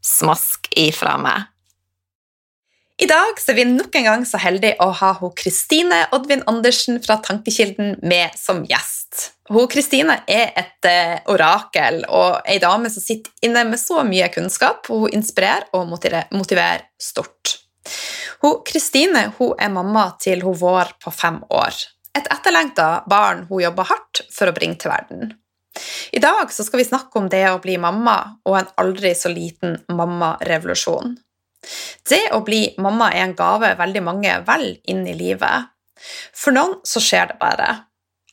[0.00, 1.48] Smask ifra meg.
[3.00, 7.16] I dag er vi nok en gang så heldige å ha Kristine Oddvin Andersen fra
[7.24, 9.30] Tankekilden med som gjest.
[9.72, 14.84] Kristine er et uh, orakel og ei dame som sitter inne med så mye kunnskap.
[14.92, 17.56] Hun inspirerer og motiverer, stort.
[18.68, 21.80] Kristine er mamma til hun vår på fem år.
[22.16, 25.32] Et etterlengta barn hun jobber hardt for å bringe til verden.
[26.12, 28.16] I dag skal vi snakke om det å bli mamma
[28.48, 31.16] og en aldri så liten mammarevolusjon.
[32.08, 35.70] Det å bli mamma er en gave veldig mange vel inn i livet.
[36.32, 37.68] For noen så skjer det bare.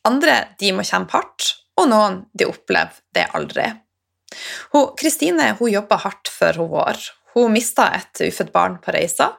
[0.08, 3.68] Andre de må kjempe hardt, og noen de opplever det aldri.
[4.98, 7.02] Kristine jobba hardt før hun var.
[7.36, 9.34] Hun mista et ufødt barn på reisa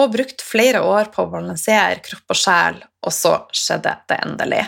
[0.00, 2.76] og brukte flere år på å balansere kropp og sjel,
[3.06, 4.62] og så skjedde det endelig.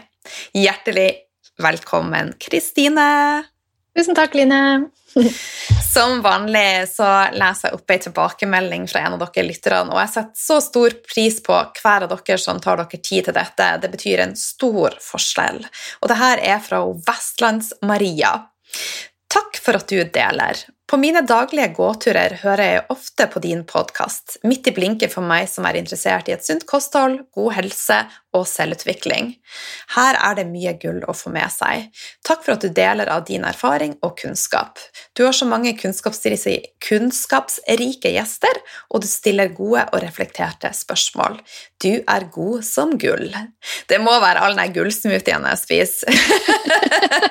[0.56, 1.08] Hjertelig
[1.60, 3.44] Velkommen, Kristine.
[3.96, 4.88] Tusen takk, Line.
[5.92, 10.12] Som vanlig så leser jeg opp ei tilbakemelding fra en av dere lytterne, og jeg
[10.14, 13.66] setter så stor pris på hver av dere som tar dere tid til dette.
[13.82, 15.60] Det betyr en stor forskjell.
[16.00, 16.80] Og det her er fra
[17.10, 18.32] Vestlands-Maria.
[19.32, 20.64] Takk for at du deler.
[20.91, 25.48] På mine daglige gåturer hører jeg ofte på din podkast, midt i blinken for meg
[25.48, 28.00] som er interessert i et sunt kosthold, god helse
[28.37, 29.37] og selvutvikling.
[29.94, 31.91] Her er det mye gull å få med seg.
[32.25, 34.78] Takk for at du deler av din erfaring og kunnskap.
[35.16, 38.54] Du har så mange kunnskapsrike gjester,
[38.88, 41.41] og du stiller gode og reflekterte spørsmål.
[41.82, 43.34] Du er god som gull.
[43.88, 46.09] Det må være all den gullsmoothien jeg spiser.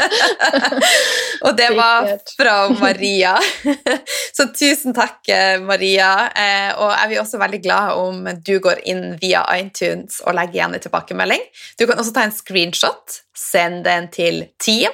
[1.45, 3.40] og det var fra Maria.
[4.37, 5.19] så tusen takk,
[5.65, 6.11] Maria.
[6.31, 10.61] Eh, og jeg er også veldig glad om du går inn via iTunes og legger
[10.61, 11.45] igjen en tilbakemelding.
[11.79, 14.93] Du kan også ta en screenshot, send den til team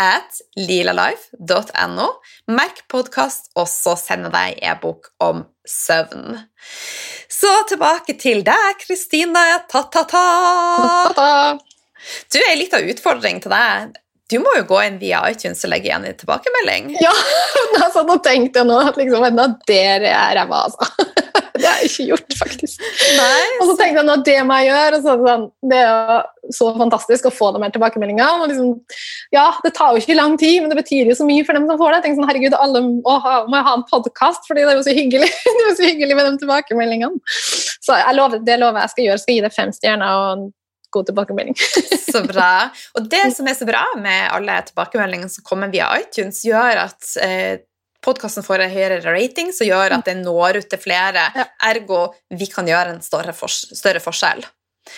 [0.00, 2.08] at lilalife.no.
[2.50, 6.40] Merk podkast, og så sender jeg deg e-bok om søvn.
[7.30, 9.44] Så tilbake til deg, Kristine.
[9.70, 10.24] Ta-ta-ta!
[12.28, 13.94] Du, litt av utfordring til deg.
[14.32, 16.94] Du må jo gå inn via iTunes og legge igjen en tilbakemelding.
[17.02, 17.12] Ja,
[17.84, 19.26] altså, nå tenkte jeg nå at liksom,
[19.68, 20.88] der er ræva, altså.
[21.54, 22.80] Det har jeg ikke gjort, faktisk.
[23.14, 24.98] Nei, og så tenkte jeg nå det må jeg gjøre.
[25.04, 26.16] Så sånn, det er jo
[26.56, 28.48] så fantastisk å få de her tilbakemeldingene.
[28.50, 28.72] Liksom,
[29.32, 31.68] ja, det tar jo ikke lang tid, men det betyr jo så mye for dem
[31.70, 32.00] som får det.
[32.00, 34.84] Jeg tenker sånn, herregud, alle må ha, må ha en podkast, fordi det er jo
[34.88, 37.38] så hyggelig det er jo så hyggelig med de tilbakemeldingene.
[37.86, 39.18] Så jeg lover, det lover jeg skal gjøre.
[39.20, 40.18] Jeg skal gi det fem stjerner.
[40.18, 40.50] og
[40.94, 41.58] god tilbakemelding.
[42.12, 42.70] så bra.
[42.98, 47.14] Og det som er så bra med alle tilbakemeldingene som kommer via iTunes, gjør at
[47.24, 47.62] eh,
[48.04, 51.28] podkasten får en høyere rating, som gjør at den når ut til flere.
[51.34, 51.48] Ja.
[51.70, 54.44] Ergo vi kan gjøre en større, for, større forskjell.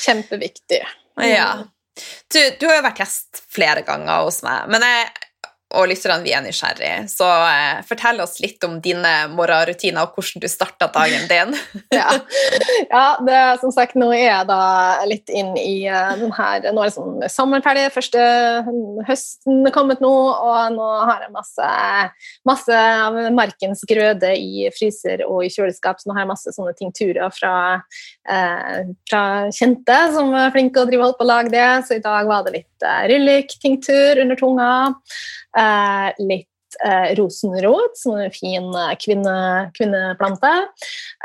[0.03, 0.83] Kjempeviktig.
[1.23, 1.51] Ja.
[2.33, 5.07] Du, du, har jo vært gjest flere ganger hos meg, men jeg
[5.75, 7.09] og lytterne vi er nysgjerrig.
[7.11, 11.57] Så eh, fortell oss litt om dine morgenrutiner og hvordan du starta dagen din.
[11.99, 12.13] ja,
[12.93, 14.61] ja det, som sagt, nå er jeg da
[15.11, 18.23] litt inn i uh, den her Nå er liksom sommeren ferdig, første
[19.09, 21.71] høsten er kommet nå, og nå har jeg masse,
[22.47, 26.77] masse av markens grøde i fryser og i kjøleskap, så nå har jeg masse sånne
[26.79, 27.55] tinkturer fra,
[28.31, 29.23] uh, fra
[29.55, 31.71] kjente som er flinke å drive og på å lage det.
[31.87, 34.71] Så i dag var det litt eh, ryllik-tinktur under tunga.
[35.57, 39.37] Eh, litt eh, rosenrot, som er en fin eh, kvinne,
[39.77, 40.55] kvinneplante.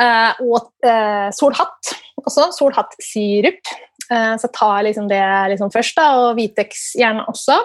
[0.01, 2.51] Eh, og eh, solhatt også.
[2.57, 3.73] Solhattsirup.
[4.11, 7.57] Eh, så jeg tar liksom det liksom først, da, og Vitex gjerne også.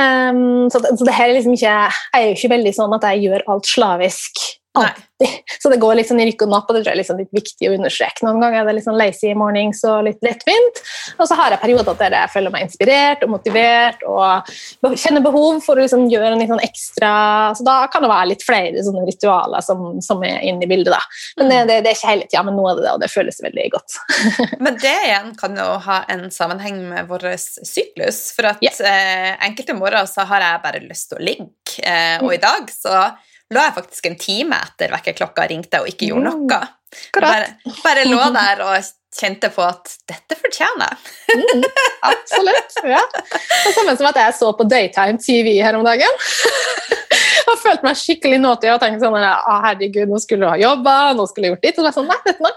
[0.00, 2.96] Um, så, det, så det her er liksom ikke, jeg er jo ikke veldig sånn
[2.96, 4.46] at jeg gjør alt slavisk
[4.76, 5.04] Alltid.
[5.62, 7.20] Så det går litt sånn i rykk og napp, og det tror jeg er liksom
[7.22, 8.24] litt viktig å understreke.
[8.26, 10.80] Noen ganger er det litt sånn lazy mornings og litt lettvint.
[11.16, 14.50] Og så har jeg perioder der jeg føler meg inspirert og motivert og
[15.00, 17.12] kjenner behov for å liksom gjøre en litt sånn ekstra
[17.56, 20.92] Så da kan det være litt flere sånne ritualer som, som er inne i bildet.
[20.92, 21.00] da.
[21.40, 23.12] Men det, det, det er ikke hele tida, men nå er det det, og det
[23.12, 23.96] føles veldig godt.
[24.66, 28.20] men det igjen kan jo ha en sammenheng med vår syklus.
[28.36, 28.82] For at yeah.
[28.84, 32.68] eh, enkelte morgener så har jeg bare lyst til å ligge, eh, og i dag
[32.72, 33.06] så
[33.54, 36.60] lå jeg faktisk en time etter vekkerklokka ringte og ikke gjorde noe.
[37.16, 37.48] Bare,
[37.82, 41.40] bare, lå der og kjente på at dette fortjener jeg.
[41.40, 41.64] mm,
[42.10, 42.76] absolutt.
[42.96, 43.02] ja.
[43.32, 46.20] Det samme som at jeg så på Daytime TV her om dagen.
[47.50, 50.96] og følte meg skikkelig nåtig og tenkte sånn ah, herregud, nå skulle du ha jobba,
[51.16, 51.82] nå skulle du gjort ditt.
[51.82, 52.48] Og sånn, nei, vet du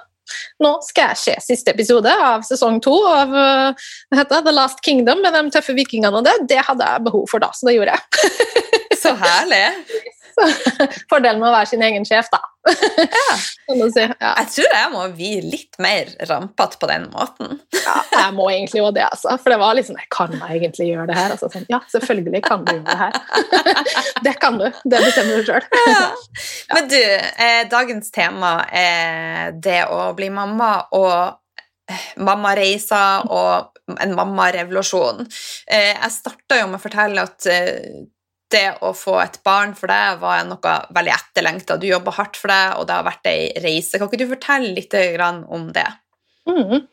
[0.59, 5.33] nå skal jeg se siste episode av sesong to av uh, The Last Kingdom med
[5.33, 6.35] de tøffe vikingene og det.
[6.51, 8.99] Det hadde jeg behov for da, så det gjorde jeg.
[9.01, 9.63] så herlig.
[11.11, 12.41] Fordelen med å være sin egen sjef, da.
[12.69, 13.29] Ja.
[13.69, 14.01] Si.
[14.01, 14.31] Ja.
[14.33, 17.59] Jeg tror jeg må bli litt mer rampete på den måten.
[17.75, 19.35] ja, jeg må egentlig jo det, altså.
[19.37, 21.35] For det var liksom Jeg Kan jeg egentlig gjøre det her?
[21.35, 23.19] Altså, sånn, ja, selvfølgelig kan du gjøre det her.
[24.25, 24.65] det kan du.
[24.65, 25.69] Det bestemmer du sjøl.
[25.85, 26.03] ja.
[26.73, 31.13] Men du, eh, dagens tema er det å bli mamma og
[31.93, 35.27] eh, mammareiser og en mammarevolusjon.
[35.69, 37.49] Eh, jeg starta jo med å fortelle at
[38.53, 41.77] det å få et barn for deg var noe veldig etterlengta.
[41.77, 43.99] Du jobba hardt for det, og det har vært ei reise.
[43.99, 44.95] Kan ikke du fortelle litt
[45.49, 45.87] om det?
[46.49, 46.87] Mm.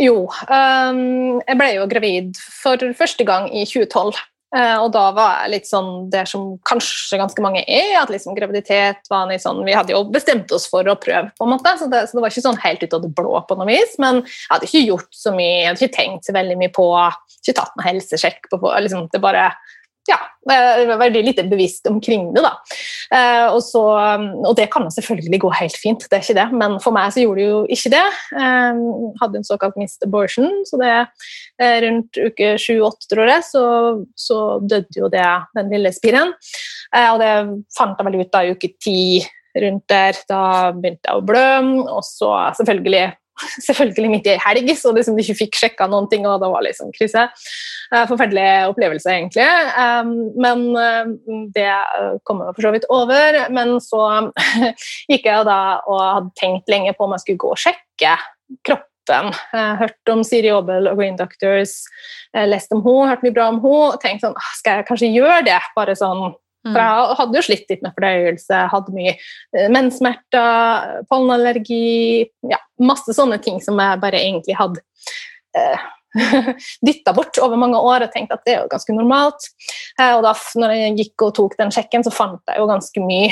[0.00, 4.18] Jo, um, jeg ble jo gravid for første gang i 2012.
[4.50, 8.10] Uh, eh, og da var jeg litt sånn det som kanskje ganske mange er, at
[8.10, 11.52] liksom graviditet var noe sånn Vi hadde jo bestemt oss for å prøve, på en
[11.52, 13.68] måte, så det, så det var ikke sånn helt ut av det blå på noe
[13.70, 13.94] vis.
[14.02, 16.88] Men jeg hadde ikke gjort så mye, jeg hadde ikke tenkt så veldig mye på
[17.40, 18.58] Ikke tatt noen helsesjekk på
[18.88, 19.52] liksom, Det bare
[20.10, 20.18] ja,
[21.00, 22.42] veldig lite bevisst omkring det.
[22.44, 22.52] da.
[23.14, 23.82] Eh, og, så,
[24.44, 27.14] og, det kan jo selvfølgelig gå helt fint, det er ikke det, men for meg
[27.14, 28.04] så gjorde det jo ikke det.
[28.34, 33.64] Jeg hadde en såkalt mist abortion, så det er rundt uke 7-8, tror jeg, så,
[34.18, 35.26] så, døde jo det,
[35.58, 36.34] den lille spiren.
[36.94, 37.34] Eh, og det
[37.76, 39.28] fant jeg vel ut da i uke 10
[39.60, 40.18] rundt der.
[40.30, 40.42] Da
[40.76, 41.48] begynte jeg å blø,
[41.90, 43.08] og så selvfølgelig
[43.68, 46.50] selvfølgelig midt i ei helg, så liksom de ikke fikk sjekka noen ting, og det
[46.52, 47.26] var liksom krise.
[47.90, 49.46] Eh, forferdelig opplevelse, egentlig.
[49.74, 51.14] Um, men eh,
[51.56, 51.70] det
[52.28, 53.40] kom jeg for så vidt over.
[53.54, 54.04] Men så
[55.10, 58.14] gikk jeg da og hadde tenkt lenge på om jeg skulle gå og sjekke
[58.66, 59.32] kroppen.
[59.50, 61.80] Hørt om Siri Aabel og Green Doctors,
[62.46, 63.98] lest om henne, hørt mye bra om henne.
[64.04, 65.58] Tenkt sånn, «Ah, skal jeg kanskje gjøre det?
[65.74, 66.30] Bare sånn
[66.66, 73.14] for jeg hadde jo slitt litt med fordøyelse, hadde mye eh, menssmerter, pollenallergi ja, Masse
[73.16, 74.82] sånne ting som jeg bare egentlig hadde
[75.56, 75.88] eh,
[76.86, 79.46] dytta bort over mange år og tenkte at det er jo ganske normalt.
[80.00, 83.04] Eh, og da når jeg gikk og tok den sjekken, så fant jeg jo ganske
[83.04, 83.30] mye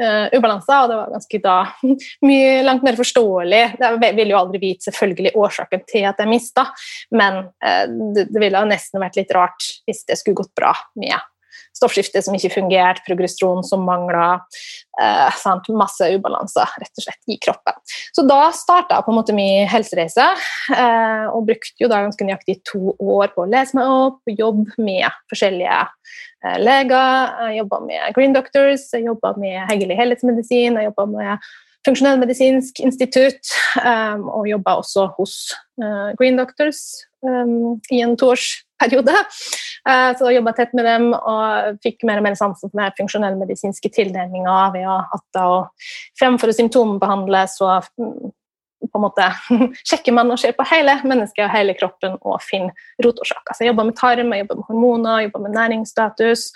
[0.00, 1.56] uh, ubalanser, og det var ganske da
[2.28, 3.62] mye langt mer forståelig.
[3.80, 6.68] Jeg ville jo aldri vite selvfølgelig årsaken til at jeg mista,
[7.16, 7.84] men uh,
[8.16, 11.18] det, det ville nesten vært litt rart hvis det skulle gått bra med
[11.80, 14.42] stoffskifte som ikke fungerte, progesteron som mangla.
[15.00, 15.46] Eh,
[15.76, 17.76] masse ubalanser rett og slett i kroppen.
[18.12, 20.26] Så da starta på en måte min helsereise,
[20.76, 24.76] eh, og brukte jo da ganske nøyaktig to år på å lese meg opp, jobbe
[24.78, 27.34] med forskjellige eh, leger.
[27.48, 31.50] Jeg jobba med Green Doctors, jeg jobba med Heggelig helhetsmedisin, jeg jobba med
[31.86, 35.36] Funksjonellmedisinsk institutt, um, og jobba også hos
[35.80, 36.82] uh, Green Doctors
[37.24, 39.14] um, i en toårsperiode.
[39.88, 43.92] Uh, så jobba tett med dem og fikk mer og mer sansen for mer funksjonellmedisinske
[43.94, 45.46] tilnærminger ved at da
[46.20, 47.80] fremfor å symptombehandle, så
[48.86, 49.26] på en måte
[49.88, 53.54] sjekker man og ser på hele mennesket og hele kroppen og finner rotårsaker.
[53.54, 56.48] Så jeg jobba med tarm, jeg jobba med hormoner, jobba med næringsstatus.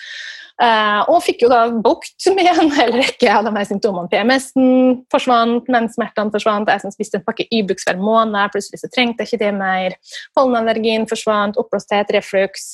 [0.55, 4.07] Uh, og fikk jo da bukt med en hel rekke av de her symptomene.
[4.13, 9.25] PMS-en forsvant, menssmertene forsvant, jeg som spiste en pakke Ibux hver måned, plutselig så trengte
[9.25, 9.97] jeg ikke det mer.
[10.39, 12.71] Pollenallergien forsvant, oppblåsthet, reflux.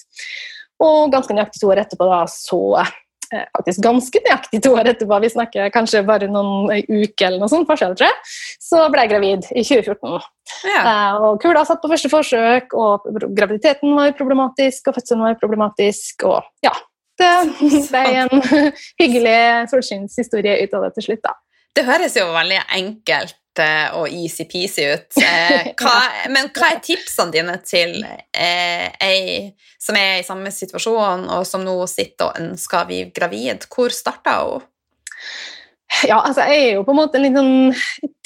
[0.81, 2.61] Og ganske nøyaktig to år etterpå da, så
[3.31, 7.69] faktisk ganske nøyaktig to år etterpå, vi snakker kanskje bare noen uker eller noe sånt
[7.71, 10.29] forskjell, tror jeg, så ble jeg gravid i 2014.
[10.67, 10.81] Ja.
[10.83, 13.07] Uh, og kula satt på første forsøk, og
[13.37, 16.75] graviditeten var problematisk, og fødselen var problematisk, og ja,
[17.21, 17.31] det
[17.91, 18.45] ble en
[19.03, 19.39] hyggelig
[19.73, 21.25] solskinnshistorie ut av det til slutt.
[21.27, 21.37] da.
[21.77, 23.40] Det høres jo veldig enkelt eh,
[23.99, 25.19] og easy-peasy ut.
[25.19, 25.97] Eh, hva,
[26.31, 31.65] men hva er tipsene dine til eh, ei som er i samme situasjon, og som
[31.65, 33.67] nå sitter og ønsker å bli gravid?
[33.73, 34.67] Hvor starta hun?
[36.11, 37.73] Ja, altså jeg er jo på en måte litt sånn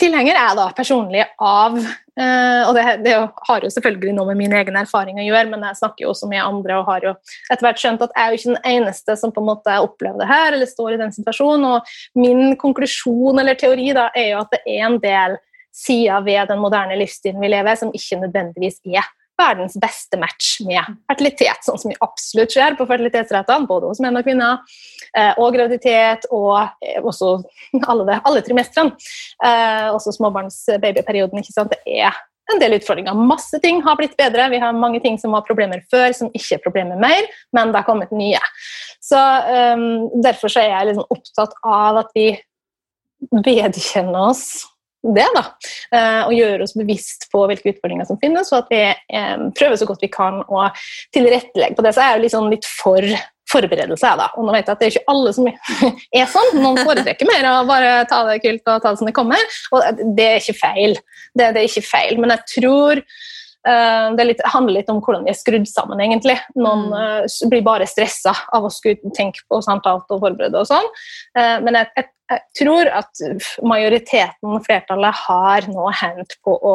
[0.00, 3.14] tilhenger jeg da personlig av eh, Og det, det,
[3.49, 6.28] har jo selvfølgelig noe med min egen erfaring å gjøre, men jeg snakker jo også
[6.30, 7.14] med andre og har jo
[7.49, 10.21] etter hvert skjønt at jeg er jo ikke den eneste som på en måte opplever
[10.23, 11.66] det her eller står i den situasjonen.
[11.73, 15.38] Og min konklusjon eller teori da er jo at det er en del
[15.75, 20.99] sider ved den moderne livsstilen vi lever som ikke nødvendigvis er verdens beste match med
[21.11, 24.61] fertilitet, sånn som vi absolutt ser på fertilitetsrettene, både hos menn og kvinner,
[25.17, 27.37] eh, og graviditet, og eh, også
[27.91, 28.95] alle, alle trimestrene.
[29.45, 31.43] Eh, også småbarns-babyperioden.
[31.43, 31.75] ikke sant?
[31.75, 32.14] Det er
[32.53, 33.17] en del utfordringer.
[33.17, 34.50] Masse ting har blitt bedre.
[34.53, 37.81] Vi har mange ting som var problemer før, som ikke er problemer mer, men det
[37.81, 38.41] har kommet nye.
[39.03, 42.29] Så um, Derfor så er jeg liksom opptatt av at vi
[43.33, 44.45] vedkjenner oss
[45.12, 45.44] det, da.
[45.92, 49.80] Eh, og gjøre oss bevisst på hvilke utfordringer som finnes, og at vi eh, prøver
[49.80, 50.66] så godt vi kan å
[51.14, 51.94] tilrettelegge på det.
[51.96, 53.04] Så er jo liksom litt for
[53.54, 54.14] forberedelse.
[54.18, 54.30] Da.
[54.38, 55.50] Og nå vet jeg at det er ikke alle som
[56.20, 56.56] er sånn.
[56.62, 59.54] Noen foretrekker mer å bare ta det kult og ta det som det kommer.
[59.75, 60.99] Og det er ikke feil.
[61.34, 62.20] Det, det er ikke feil.
[62.23, 63.04] Men jeg tror
[63.64, 66.37] det litt, handler litt om hvordan vi er skrudd sammen, egentlig.
[66.59, 67.49] Noen mm.
[67.49, 70.90] blir bare stressa av å skulle tenke på samtalt og forberede og sånn.
[71.38, 73.21] Uh, men jeg, jeg, jeg tror at
[73.68, 76.75] majoriteten, flertallet, har nå hendt på å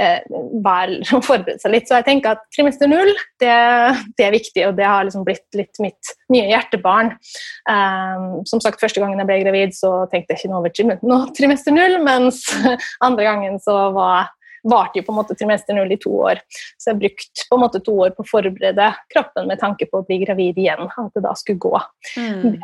[0.00, 0.22] eh,
[1.28, 1.88] forberede seg litt.
[1.88, 3.12] Så jeg tenker at trimester null
[3.42, 3.52] det,
[4.16, 7.12] det, er viktig, og det har liksom blitt litt mitt nye hjertebarn.
[7.68, 11.76] Um, som sagt, Første gangen jeg ble gravid, så tenkte jeg ikke noe over trimester
[11.76, 12.46] null, mens
[13.06, 14.32] andre gangen så var
[14.70, 16.40] varte jo på en måte trimester null i to år.
[16.78, 20.02] Så jeg brukte på en måte to år på å forberede kroppen med tanke på
[20.02, 20.88] å bli gravid igjen.
[20.88, 21.74] At det da skulle gå
[22.16, 22.56] mm.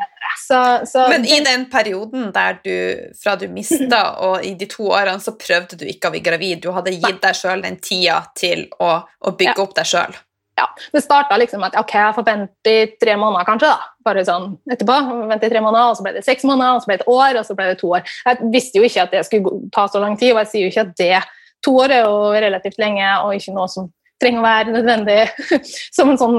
[0.43, 2.75] Så, så, Men i den perioden der du
[3.21, 6.63] fra du mista, og i de to årene, så prøvde du ikke å bli gravid?
[6.63, 9.65] Du hadde gitt deg sjøl den tida til å, å bygge ja.
[9.67, 10.21] opp deg sjøl?
[10.55, 13.69] ja, det starta liksom med at ok, jeg får vente i tre måneder, kanskje.
[13.71, 14.97] da, bare sånn etterpå,
[15.29, 17.13] vente i tre måneder, og Så ble det seks måneder, og så ble det et
[17.13, 18.11] år, og så ble det to år.
[18.27, 20.73] Jeg visste jo ikke at det skulle ta så lang tid, og jeg sier jo
[20.73, 21.15] ikke at det
[21.63, 22.15] to år er jo
[22.45, 23.89] relativt lenge og ikke noe som
[24.21, 25.19] trenger å være nødvendig
[25.95, 26.37] som en sånn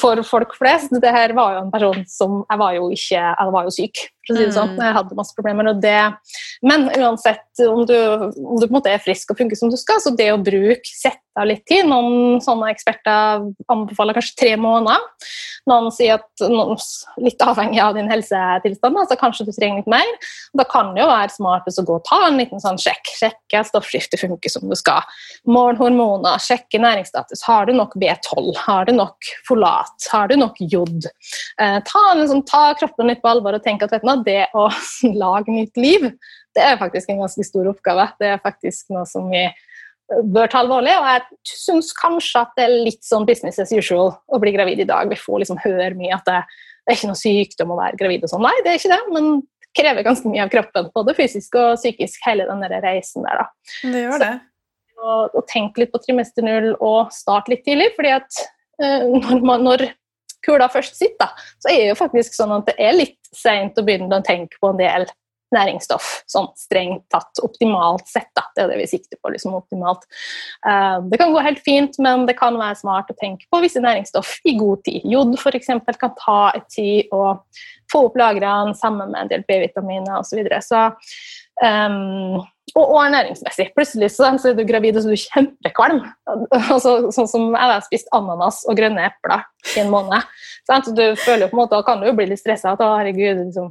[0.00, 0.94] for folk flest.
[1.02, 4.04] Det her var jo en person som Jeg var jo ikke Jeg var jo syk,
[4.26, 4.74] for å si det sånn.
[4.74, 4.84] Mm.
[4.86, 5.70] Jeg hadde masse problemer.
[5.70, 5.98] og det
[6.62, 9.76] Men uansett om du, om du på en måte er frisk og funker som du
[9.80, 14.52] skal, så det å bruke sette av litt tid Noen sånne eksperter anbefaler kanskje tre
[14.60, 15.02] måneder.
[15.68, 16.78] Noen sier at noen,
[17.24, 20.10] litt avhengig av din helsetilstand, så kanskje du trenger litt mer.
[20.56, 23.10] Da kan det jo være smart å gå og ta en liten sånn sjekk.
[23.18, 25.02] Sjekke at stoffskiftet funker som du skal.
[25.50, 27.44] Mål hormoner, sjekke næringsstatus.
[27.48, 28.52] Har du nok B12?
[28.66, 30.08] Har du nok folat?
[30.12, 31.08] Har du nok jod?
[31.60, 34.68] Eh, ta, sånn, ta, kroppen litt på alvor og tenk at vet du, det å
[35.24, 36.10] lage nytt liv,
[36.54, 38.08] det er faktisk en ganske stor oppgave.
[38.20, 39.48] Det er faktisk noe som vi
[40.34, 40.92] bør ta alvorlig.
[40.98, 44.82] Og jeg syns kanskje at det er litt sånn business as usual å bli gravid
[44.84, 45.10] i dag.
[45.10, 46.40] Vi får liksom høre mye at det,
[46.84, 48.46] det er ikke noe sykdom å være gravid og sånn.
[48.46, 50.90] Nei, det er ikke det, men det krever ganske mye av kroppen.
[50.94, 53.44] Både fysisk og psykisk, hele den reisen der.
[53.44, 53.48] da.
[53.82, 54.32] Det gjør det.
[54.94, 58.44] Så, og, og tenk litt på trimester null og start litt tidlig, fordi at
[58.80, 59.88] uh, når, man, når
[60.44, 61.32] kula først sitter,
[61.62, 64.60] så er det jo faktisk sånn at det er litt seint å begynne å tenke
[64.60, 65.08] på en del
[65.54, 68.30] næringsstoff, sånn strengt tatt optimalt sett.
[68.36, 68.46] Da.
[68.54, 69.30] Det er det vi sikter på.
[69.34, 70.06] liksom optimalt.
[70.66, 73.82] Uh, det kan gå helt fint, men det kan være smart å tenke på visse
[73.82, 75.06] næringsstoff i god tid.
[75.10, 75.70] Jod f.eks.
[76.00, 77.36] kan ta et tid å
[77.92, 80.34] få opp lagrene sammen med en del B-vitaminer osv.
[80.34, 80.62] Så, videre.
[80.64, 80.88] så
[81.62, 82.42] um,
[82.74, 83.68] og, og ernæringsmessig.
[83.76, 86.00] Plutselig så, så, er du gravid og så er du kjempekvalm.
[86.58, 89.44] Altså, sånn som jeg har spist ananas og grønne epler
[89.74, 90.26] i en måned.
[90.66, 90.88] Sant?
[90.96, 92.74] Du føler på en måte, kan du jo bli litt stressa.
[92.74, 93.70] At herregud, liksom.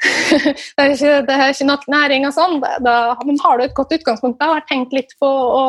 [0.76, 2.58] det, er ikke, det er ikke nok næring og sånn.
[2.84, 5.66] Da, men har du et godt utgangspunkt, da, har tenkt litt på å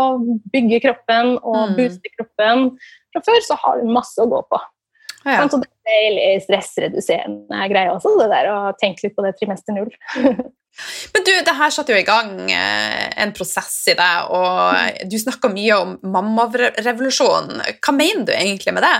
[0.54, 1.77] bygge kroppen og mm.
[1.77, 2.72] booste kroppen
[3.13, 4.60] fra før, så har du masse å gå på.
[5.28, 5.48] Ja.
[5.52, 9.76] Så det er veldig stressreduserende greie også, det der å tenke litt på det trimester
[9.76, 9.92] null.
[11.14, 15.18] Men du, det her satte jo i gang eh, en prosess i deg, og du
[15.18, 17.64] snakka mye om mammarevolusjonen.
[17.82, 18.98] Hva mener du egentlig med det?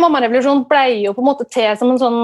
[0.00, 2.20] Mammarevolusjonen ble jo på en måte til som en sånn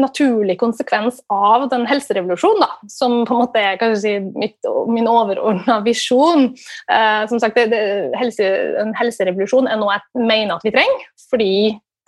[0.00, 4.58] naturlig konsekvens av den helserevolusjonen, da, som på en måte er si, mitt,
[4.90, 6.50] min overordna visjon.
[6.90, 7.82] Eh, som sagt, det, det,
[8.18, 8.48] helse,
[8.82, 11.52] En helserevolusjon er noe jeg mener at vi trenger, fordi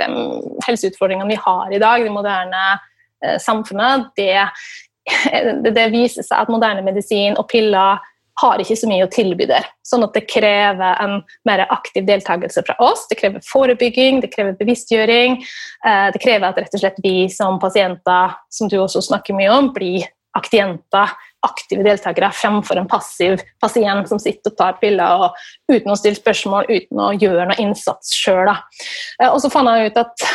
[0.00, 6.50] de helseutfordringene vi har i dag, det moderne eh, samfunnet, det det viser seg at
[6.52, 7.98] moderne medisin og piller
[8.40, 9.66] har ikke så mye å tilby der.
[9.86, 13.06] Sånn at det krever en mer aktiv deltakelse fra oss.
[13.10, 15.40] Det krever forebygging, det krever bevisstgjøring.
[15.86, 19.52] Eh, det krever at rett og slett vi som pasienter, som du også snakker mye
[19.52, 21.12] om, blir aktienter,
[21.46, 25.38] aktive deltakere, fremfor en passiv pasient som sitter og tar piller og,
[25.70, 28.50] uten å stille spørsmål, uten å gjøre noe innsats sjøl.
[28.50, 30.26] Eh, og så fant jeg ut at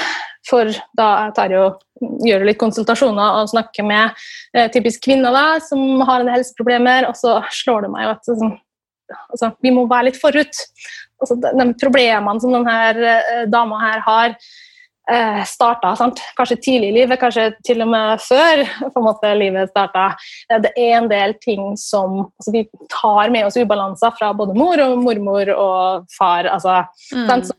[0.45, 1.63] For da jeg jo
[2.21, 4.11] gjør litt konsultasjoner og snakker med
[4.53, 8.53] eh, typisk kvinner da, som har en helseproblemer, og så slår det meg at sånn,
[9.31, 10.61] altså, vi må være litt forut.
[11.17, 14.37] Altså, de problemene som denne eh, dama her har,
[15.11, 15.93] eh, starta
[16.35, 18.63] kanskje tidlig i livet, kanskje til og med før
[19.05, 20.07] måte, livet starta.
[20.49, 24.57] Eh, det er en del ting som altså, Vi tar med oss ubalanser fra både
[24.57, 26.49] mor og mormor og far.
[26.51, 26.83] Altså,
[27.13, 27.45] mm.
[27.49, 27.55] så,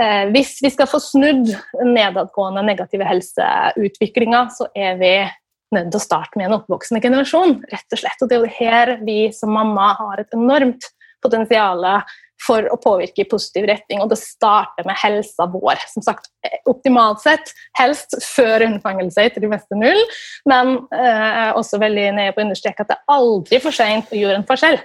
[0.00, 1.54] eh, hvis vi skal få snudd
[1.84, 5.14] nedadgående negative helseutviklinger, så er vi
[5.74, 7.58] nødt til å starte med en oppvoksende generasjon.
[7.72, 8.20] rett og slett.
[8.22, 10.92] Og det er jo her vi som mamma har et enormt
[11.24, 11.82] potensial
[12.44, 14.02] for å påvirke i positiv retning.
[14.04, 15.80] Og det starter med helsa vår.
[15.92, 16.30] Som sagt,
[16.68, 20.00] optimalt sett helst før unnfangelse etter de meste null,
[20.48, 24.18] men eh, også veldig nede på å understreke at det er aldri for seint å
[24.18, 24.78] gjøre en forskjell.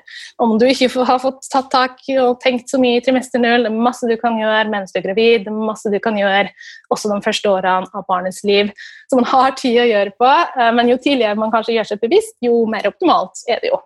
[0.44, 3.74] Om du ikke har fått tatt tak og tenkt så mye i trimester null, det
[3.74, 6.48] er masse du kan gjøre mens du er gravid, det er masse du kan gjøre
[6.94, 8.72] også de første årene av barnets liv.
[9.10, 12.04] Så man har tid å gjøre på, eh, men jo tidligere man kanskje gjør seg
[12.04, 13.82] bevisst, jo mer optimalt er det jo.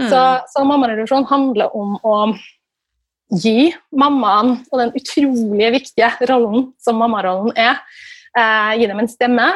[0.00, 0.10] Mm.
[0.10, 0.20] Så,
[0.52, 2.18] så mammareduksjon handler om å
[3.32, 7.80] gi mammaen og den utrolig viktige rollen som mammarollen er,
[8.36, 9.46] eh, gi dem en stemme,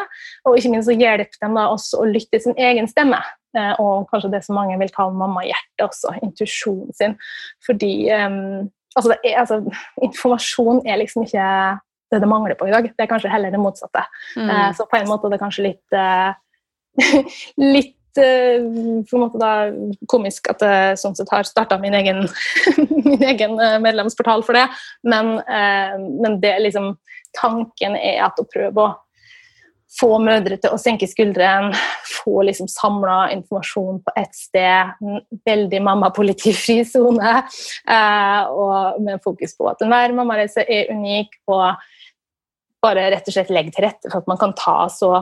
[0.46, 3.20] og ikke minst hjelpe dem da også å lytte til sin egen stemme.
[3.56, 7.16] Eh, og kanskje det som mange vil kalle mammahjertet også, intuisjonen sin.
[7.64, 8.40] Fordi eh,
[8.96, 9.62] altså er, altså,
[10.04, 12.88] informasjon er liksom ikke det det mangler på i dag.
[12.88, 14.04] Det er kanskje heller det motsatte.
[14.36, 14.48] Mm.
[14.48, 16.32] Eh, så på en måte er det kanskje litt eh,
[17.76, 19.52] litt på en måte da
[20.10, 24.66] komisk at jeg sånn sett har starta min min egen eh, medlemsportal for det,
[25.02, 26.96] men, eh, men det liksom
[27.36, 28.94] Tanken er at å prøve å
[29.98, 31.76] få mødre til å senke skuldrene,
[32.22, 34.94] få liksom samla informasjon på ett sted.
[35.48, 37.34] Veldig mamma-politifri sone.
[38.48, 41.76] og med fokus på at enhver mammareise er unik, og
[42.82, 45.12] bare rett og slett legge til rette for at man kan ta så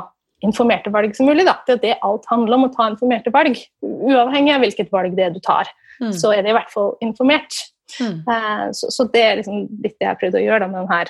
[0.45, 1.47] informerte valg som mulig.
[1.49, 1.57] Da.
[1.67, 3.59] Det er det alt handler om, å ta informerte valg.
[3.85, 5.71] Uavhengig av hvilket valg det er du tar,
[6.03, 6.13] mm.
[6.17, 7.57] så er det i hvert fall informert.
[8.01, 8.21] Mm.
[8.27, 11.05] Uh, så, så, det er liksom litt det jeg prøvde å gjøre da, med denne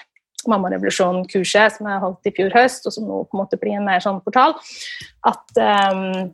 [0.47, 3.87] Mammarevolusjon-kurset som jeg holdt i fjor høst, og som nå på en måte blir en
[3.89, 4.55] mer sånn portal.
[5.27, 6.29] At, um,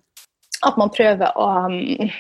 [0.69, 2.11] at man prøver å um,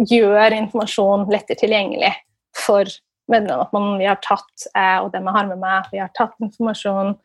[0.00, 2.14] gjøre informasjon lettere tilgjengelig
[2.56, 2.88] for
[3.28, 3.66] medlemmene.
[3.66, 6.34] At man, vi har tatt, jeg og dem jeg har med meg, vi har tatt
[6.40, 7.18] informasjon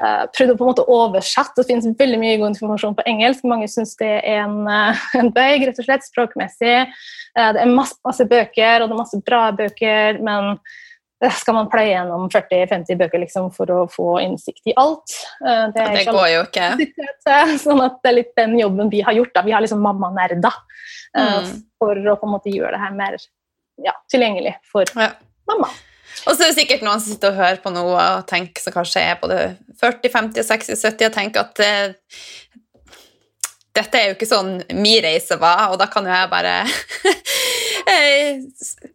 [0.00, 1.58] Uh, prøvd å på en måte oversette.
[1.58, 3.44] Det finnes veldig mye god informasjon på engelsk.
[3.48, 6.76] Mange syns det er en, uh, en bøyg, rett og slett, språkmessig.
[7.36, 10.54] Uh, det er masse, masse, bøker, og det er masse bra bøker, men
[11.36, 15.18] skal man pleie gjennom 40-50 bøker liksom, for å få innsikt i alt?
[15.74, 16.70] det, det går jo ikke.
[17.60, 19.34] Sånn at det er litt den jobben vi har gjort.
[19.36, 19.44] Da.
[19.44, 20.56] Vi har liksom mammanerder
[21.12, 21.52] mm.
[21.76, 23.20] for å på en måte gjøre det her mer
[23.84, 25.12] ja, tilgjengelig for ja.
[25.50, 25.68] mamma.
[26.26, 28.74] Og så er det sikkert noen som sitter og hører på noe og tenker som
[28.74, 29.40] kanskje er både
[29.80, 32.20] 40, 50, 60, 70 og tenker at eh,
[33.76, 36.54] dette er jo ikke sånn min reise var, og da kan jo jeg bare
[37.92, 38.40] eh,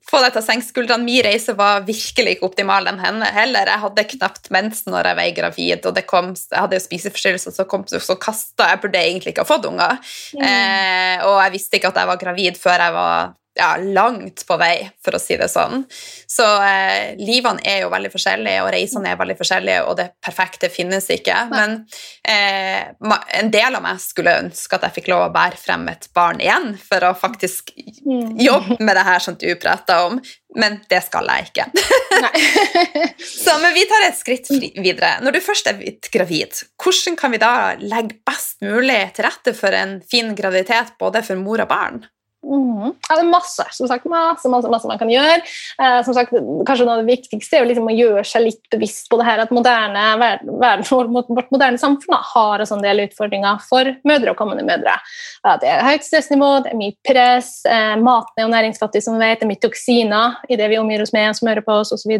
[0.05, 1.07] få deg til å senke skuldrene.
[1.07, 3.71] Min reise var virkelig ikke optimal, den henne heller.
[3.71, 7.55] Jeg hadde knapt mensen når jeg var gravid, og det kom, jeg hadde jo spiseforstyrrelser,
[7.55, 9.97] så, kom, så kasta Jeg burde egentlig ikke ha fått unger.
[10.35, 10.45] Mm.
[10.49, 14.57] Eh, og jeg visste ikke at jeg var gravid før jeg var ja, langt på
[14.59, 15.85] vei, for å si det sånn.
[16.27, 20.69] Så eh, livene er jo veldig forskjellige, og reisene er veldig forskjellige, og det perfekte
[20.73, 21.37] finnes ikke.
[21.51, 21.77] Men
[22.27, 22.91] eh,
[23.39, 26.43] en del av meg skulle ønske at jeg fikk lov å bære frem et barn
[26.43, 28.35] igjen, for å faktisk mm.
[28.43, 30.19] jobbe med det her som du prata om.
[30.55, 31.65] Men det skal jeg ikke.
[33.43, 35.17] så, men vi tar et skritt videre.
[35.23, 35.79] Når du først er
[36.11, 41.23] gravid, hvordan kan vi da legge best mulig til rette for en fin graviditet både
[41.27, 42.03] for mor og barn?
[42.45, 42.93] Mm.
[42.93, 45.39] Ja, det er masse som sagt, masse, masse, masse man kan gjøre.
[45.81, 46.33] Eh, som sagt,
[46.67, 49.41] kanskje Noe av det viktigste er liksom å gjøre seg litt bevisst på det her
[49.41, 54.65] at moderne, verden, vårt moderne samfunn har en sånn del utfordringer for mødre og kommende
[54.67, 54.93] mødre.
[55.41, 59.17] Ja, det er høyt stressnivå, det er mye press, eh, maten er jo næringsfattig, som
[59.17, 61.95] vi vet, det er mye toksiner i det vi omgir oss med, smører på oss
[61.95, 62.13] osv.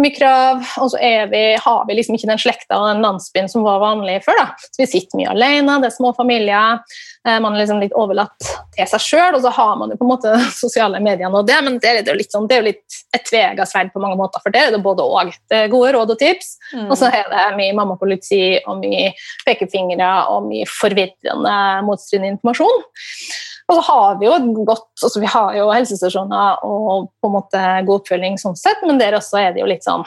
[0.00, 0.98] Mye krav, og så
[1.30, 4.40] vi, har vi liksom ikke den slekta og den landsbyen som var vanlig før.
[4.40, 4.46] da.
[4.72, 6.80] Så Vi sitter mye alene, det er små familier.
[7.28, 10.04] Eh, man er liksom litt overlatt til seg sjøl, og så har man jo på
[10.04, 10.32] en måte
[10.62, 13.24] sosiale medier og det, men det er jo litt, sånn, det er jo litt et
[13.24, 15.32] tvega sverd på mange måter, for det er det både og.
[15.48, 16.90] Det er gode råd og tips, mm.
[16.90, 19.08] og så er det mye mammapoliti og mye
[19.46, 21.56] pekefingre og mye forvirrende,
[21.88, 22.84] motstridende informasjon.
[23.64, 24.34] Og så har vi jo
[24.68, 29.00] godt, altså vi har jo helsestasjoner og på en måte god oppfølging sånn sett, men
[29.00, 30.04] der også er det jo litt sånn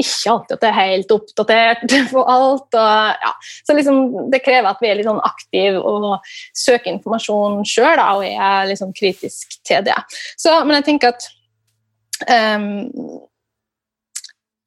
[0.00, 2.68] ikke alltid at det er helt oppdatert på alt.
[2.78, 3.32] Og, ja.
[3.66, 4.00] Så liksom,
[4.32, 8.94] det krever at vi er litt sånn aktive og søker informasjon sjøl, og er liksom
[8.96, 9.98] kritisk til det.
[10.40, 11.28] Så, men jeg tenker at
[12.56, 12.68] um,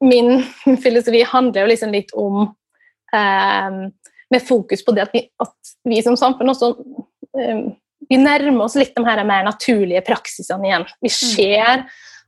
[0.05, 0.43] min
[0.83, 3.85] filosofi handler jo liksom litt om um,
[4.33, 7.67] Med fokus på det at vi, at vi som samfunn også um,
[8.09, 10.85] vi nærmer oss litt de her mer naturlige praksisene igjen.
[11.01, 11.15] Vi mm.
[11.15, 11.85] ser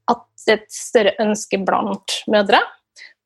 [0.08, 2.62] at det er et større ønske blant mødre.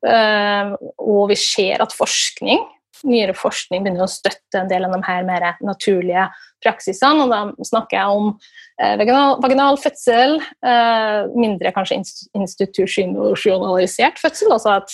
[0.02, 2.62] Eh, og vi ser at forskning
[3.08, 6.28] nyere forskning begynner å støtte en del av de her mer naturlige
[6.62, 7.24] praksisene.
[7.24, 8.26] og Da snakker jeg om
[8.78, 8.94] eh,
[9.42, 11.98] vaginal, fødsel, eh, mindre kanskje
[12.38, 14.90] institusjonalisert fødsel, altså at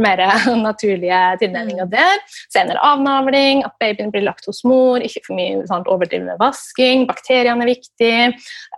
[0.00, 0.20] mer
[0.66, 1.90] naturlige tilnærminger mm.
[1.90, 2.20] der.
[2.52, 7.04] Senere avnavling, at babyen blir lagt hos mor, ikke for mye sånn, overdrivende vasking.
[7.10, 8.14] Bakteriene er viktig,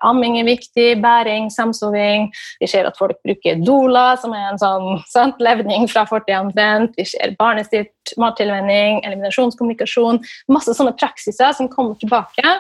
[0.07, 2.31] amming er viktig, bæring, samsoving.
[2.63, 6.97] Vi ser at folk bruker doula, som er en sånn sant, levning fra fortida omtrent.
[6.99, 10.23] Vi ser barnestyrt mattilvenning, eliminasjonskommunikasjon.
[10.53, 12.59] Masse sånne praksiser som kommer tilbake,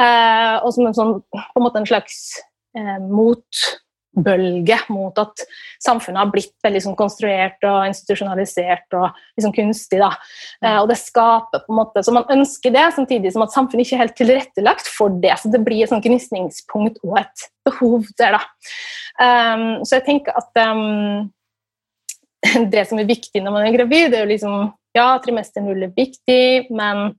[0.00, 2.18] eh, og som en, sånn, på en, en slags
[2.78, 3.64] eh, mot
[4.12, 5.44] bølge mot at
[5.82, 10.00] samfunnet har blitt veldig sånn konstruert og institusjonalisert og liksom kunstig.
[10.02, 10.10] Da.
[10.64, 13.86] Eh, og det skaper på en måte, Så man ønsker det, samtidig som at samfunnet
[13.86, 15.34] ikke er helt tilrettelagt for det.
[15.40, 18.36] Så det blir et sånn gnisningspunkt og et behov der.
[18.36, 18.42] da.
[19.22, 21.30] Um, så jeg tenker at um,
[22.72, 25.86] det som er viktig når man er gravid, det er jo liksom Ja, trimester null
[25.86, 27.14] er viktig, men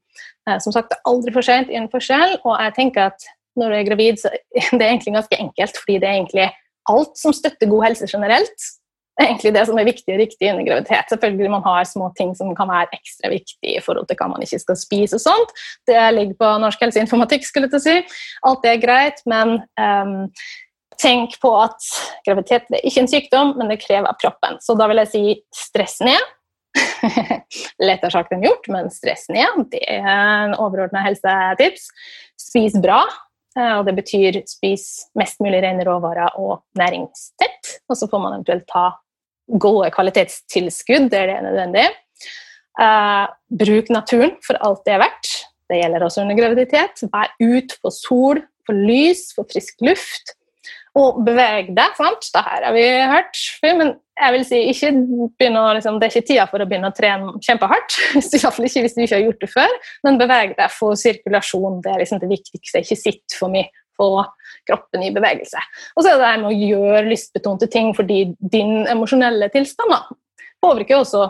[0.46, 2.36] uh, som sagt, det er aldri for sent i en forskjell.
[2.46, 3.26] Og jeg tenker at
[3.58, 4.30] når du er gravid, så
[4.78, 6.52] det er egentlig ganske enkelt, fordi det er egentlig
[6.92, 8.72] alt som støtter god helse generelt.
[9.14, 11.12] Det er egentlig det som er viktig og riktig under graviditet.
[11.12, 14.42] Selvfølgelig man har små ting som kan være ekstra viktig i forhold til hva man
[14.42, 15.20] ikke skal spise.
[15.20, 15.54] og sånt.
[15.86, 17.46] Det ligger på norsk helseinformatikk.
[17.46, 17.98] skulle jeg si.
[18.50, 20.32] Alt det er greit, men um,
[20.98, 21.90] tenk på at
[22.26, 24.58] graviditet er ikke en sykdom, men det krever av kroppen.
[24.66, 26.34] Så da vil jeg si stress ned.
[27.88, 29.68] Lettere sagt enn gjort, men stress ned.
[29.70, 31.92] Det er en overordna helsetips.
[32.42, 33.04] Spis bra.
[33.58, 34.88] Eh, og det betyr spis
[35.20, 37.78] mest mulig rene råvarer og næringstett.
[37.90, 38.90] Og så får man eventuelt ta
[39.62, 41.88] gode kvalitetstilskudd der det er nødvendig.
[42.74, 45.34] Uh, bruk naturen for alt det er verdt.
[45.70, 47.04] Det gjelder også under graviditet.
[47.14, 50.34] Vær ut på sol, på lys, på frisk luft.
[51.00, 51.96] Og beveg deg.
[51.98, 52.28] sant?
[52.34, 54.92] Det her har vi hørt men jeg vil si ikke
[55.58, 57.96] å, liksom, det er ikke tida for å begynne å trene kjempehardt.
[58.22, 59.78] Iallfall ikke hvis du ikke har gjort det før.
[60.06, 61.80] Men beveg deg, få sirkulasjon.
[61.82, 62.84] Det er liksom det viktigste.
[62.86, 63.72] Ikke sitt for mye.
[63.98, 64.10] Få
[64.70, 65.60] kroppen i bevegelse.
[65.98, 70.00] Og så er det det med å gjøre lystbetonte ting fordi din emosjonelle tilstand da,
[70.64, 71.28] påvirker også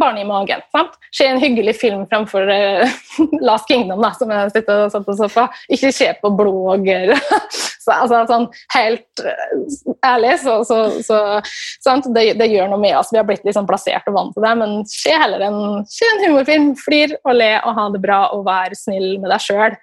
[0.00, 0.60] barn i magen.
[0.72, 0.96] sant?
[1.14, 2.94] Se en hyggelig film fremfor uh,
[3.46, 5.46] Last Kingdom, da, som jeg sitter og satt på sofa.
[5.72, 7.14] Ikke se på blogger.
[7.84, 13.12] så, altså, sånn, helt uh, ærlig, så, så, så det, det, gjør noe med oss.
[13.14, 16.24] Vi har blitt liksom plassert og vant til det, men se heller en, se en
[16.26, 16.72] humorfilm.
[16.84, 19.78] Flir og le og ha det bra og være snill med deg sjøl.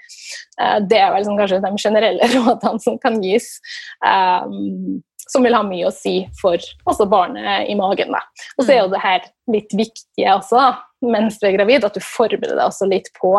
[0.59, 3.53] Uh, eh, det er vel liksom, kanskje de generelle rådene som kan gis.
[4.03, 4.99] Um,
[5.31, 8.13] som vil ha mye å si for også barnet i magen.
[8.13, 8.21] Da.
[8.57, 8.93] Og så er jo mm.
[8.95, 10.67] det her litt viktige også,
[11.07, 13.35] mens du er gravid, at du forbereder deg også litt på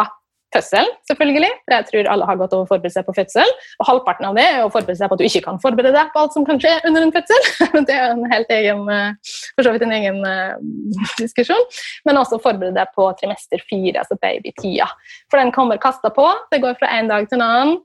[0.53, 1.51] fødsel, selvfølgelig.
[1.65, 3.55] For jeg tror alle har gått over å forberede seg på fødsel.
[3.81, 6.13] Og halvparten av det er å forberede seg på at du ikke kan forberede deg
[6.13, 7.49] på alt som kan skje under en fødsel.
[7.89, 10.55] det er en helt egen, eh, for så vidt en egen uh,
[11.21, 11.67] diskusjon.
[12.09, 14.89] Men også forberede deg på trimester fire, altså babytida.
[15.33, 16.29] For den kommer kasta på.
[16.53, 17.79] Det går fra en dag til en annen.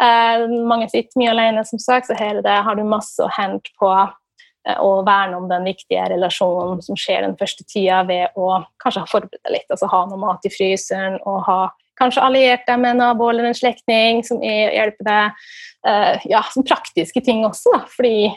[0.00, 3.72] Eh, mange sitter mye alene, som sagt, så her det, har du masse å hente
[3.80, 8.62] på eh, å verne om den viktige relasjonen som skjer den første tida, ved å
[8.82, 9.68] kanskje ha forberedt deg litt.
[9.68, 11.60] altså Ha noe mat i fryseren og ha
[12.00, 15.44] kanskje alliert deg med en nabo eller en slektning som hjelper deg.
[15.88, 17.84] Eh, ja, som praktiske ting også, da.
[17.92, 18.30] Fordi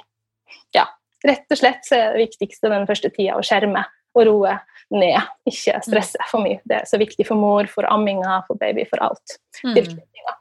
[0.76, 0.90] ja,
[1.24, 4.58] rett og slett så er det viktigste den første tida å skjerme og roe
[4.94, 5.22] ned.
[5.50, 6.60] Ikke stresse for mye.
[6.70, 9.38] Det er så viktig for mor, for amminga, for baby, for alt.
[9.64, 9.80] Mm.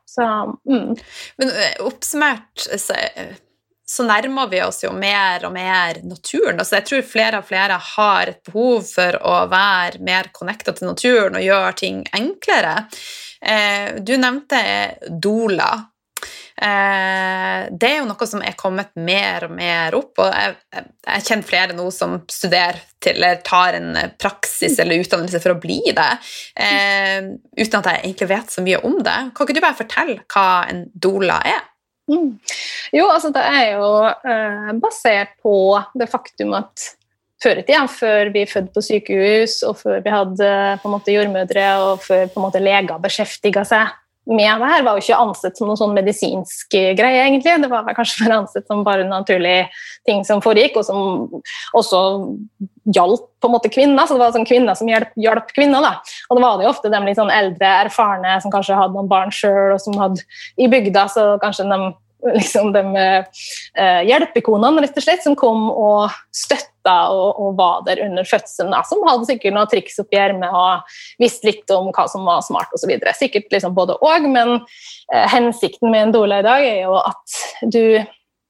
[0.06, 0.26] Så,
[0.68, 0.96] mm.
[1.37, 2.94] Men eh, oppsummert så,
[3.88, 6.61] så, nærmer vi oss jo mer og mer naturen.
[6.61, 10.90] Altså, jeg tror flere og flere har et behov for å være mer connecta til
[10.92, 12.76] naturen og gjøre ting enklere.
[13.40, 14.61] Eh, du nevnte
[15.08, 15.72] Dola.
[16.57, 20.21] Eh, det er jo noe som er kommet mer og mer opp.
[20.23, 25.41] og Jeg, jeg kjenner flere nå som studerer til, eller tar en praksis eller utdannelse
[25.43, 26.11] for å bli det,
[26.55, 29.19] eh, uten at jeg egentlig vet så mye om det.
[29.35, 31.62] Kan ikke du bare fortelle hva en doula er?
[32.11, 32.35] Mm.
[32.93, 35.55] Jo, altså det er jo eh, basert på
[35.97, 36.91] det faktum at
[37.43, 40.51] før i tida, før vi fødte på sykehus, og før vi hadde
[40.83, 43.91] på en måte jordmødre, og før på en måte leger beskjeftiga seg
[44.26, 47.56] med det her var jo ikke ansett som noen sånn medisinsk greie, egentlig.
[47.64, 49.64] Det var kanskje bare ansett som bare naturlige
[50.06, 51.42] ting som foregikk, og som
[51.78, 52.02] også
[52.94, 54.06] hjalp på en måte kvinner.
[54.06, 55.82] Så det var sånn kvinner som hjalp kvinner.
[55.82, 55.96] da.
[56.30, 59.11] Og det var det jo ofte de litt sånn eldre, erfarne som kanskje hadde noen
[59.11, 60.22] barn sjøl, og som hadde
[60.54, 61.80] i bygda, så kanskje de
[62.38, 68.02] liksom de eh, hjelpekonene rett og slett, som kom og støtta og, og var der
[68.04, 68.72] under fødselen.
[68.74, 72.44] Da, som hadde sikkert noen triks oppi ermet og visste litt om hva som var
[72.46, 72.94] smart osv.
[73.18, 74.58] Sikkert liksom både og, men
[75.12, 77.40] eh, hensikten med en doula i dag er jo at
[77.74, 77.82] du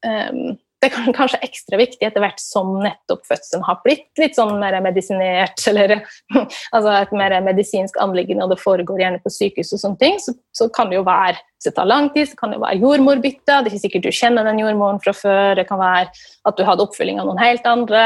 [0.06, 4.59] um, det er kanskje ekstra viktig etter hvert som nettopp fødselen har blitt litt sånn
[4.61, 6.01] mer medisinert, eller
[6.35, 10.35] altså et mer medisinsk anliggende, og det foregår gjerne på sykehus og sånne ting, så,
[10.57, 13.47] så kan det jo være hvis det tar lang tid, så kan det være jordmorbytte.
[13.47, 15.53] Det er ikke sikkert du kjenner den jordmoren fra før.
[15.55, 16.09] Det kan være
[16.51, 18.01] at du hadde oppfølging av noen helt andre.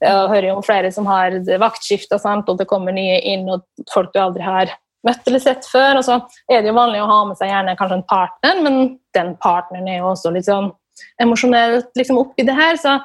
[0.00, 2.16] Jeg hører jo om flere som har vaktskifter,
[2.48, 4.72] og det kommer nye inn, og folk du aldri har
[5.04, 6.00] møtt eller sett før.
[6.00, 6.16] Og så
[6.48, 8.80] er det jo vanlig å ha med seg gjerne kanskje en partner, men
[9.16, 10.72] den partneren er jo også litt sånn
[11.22, 12.78] emosjonelt liksom, oppi det her.
[12.80, 12.96] Så,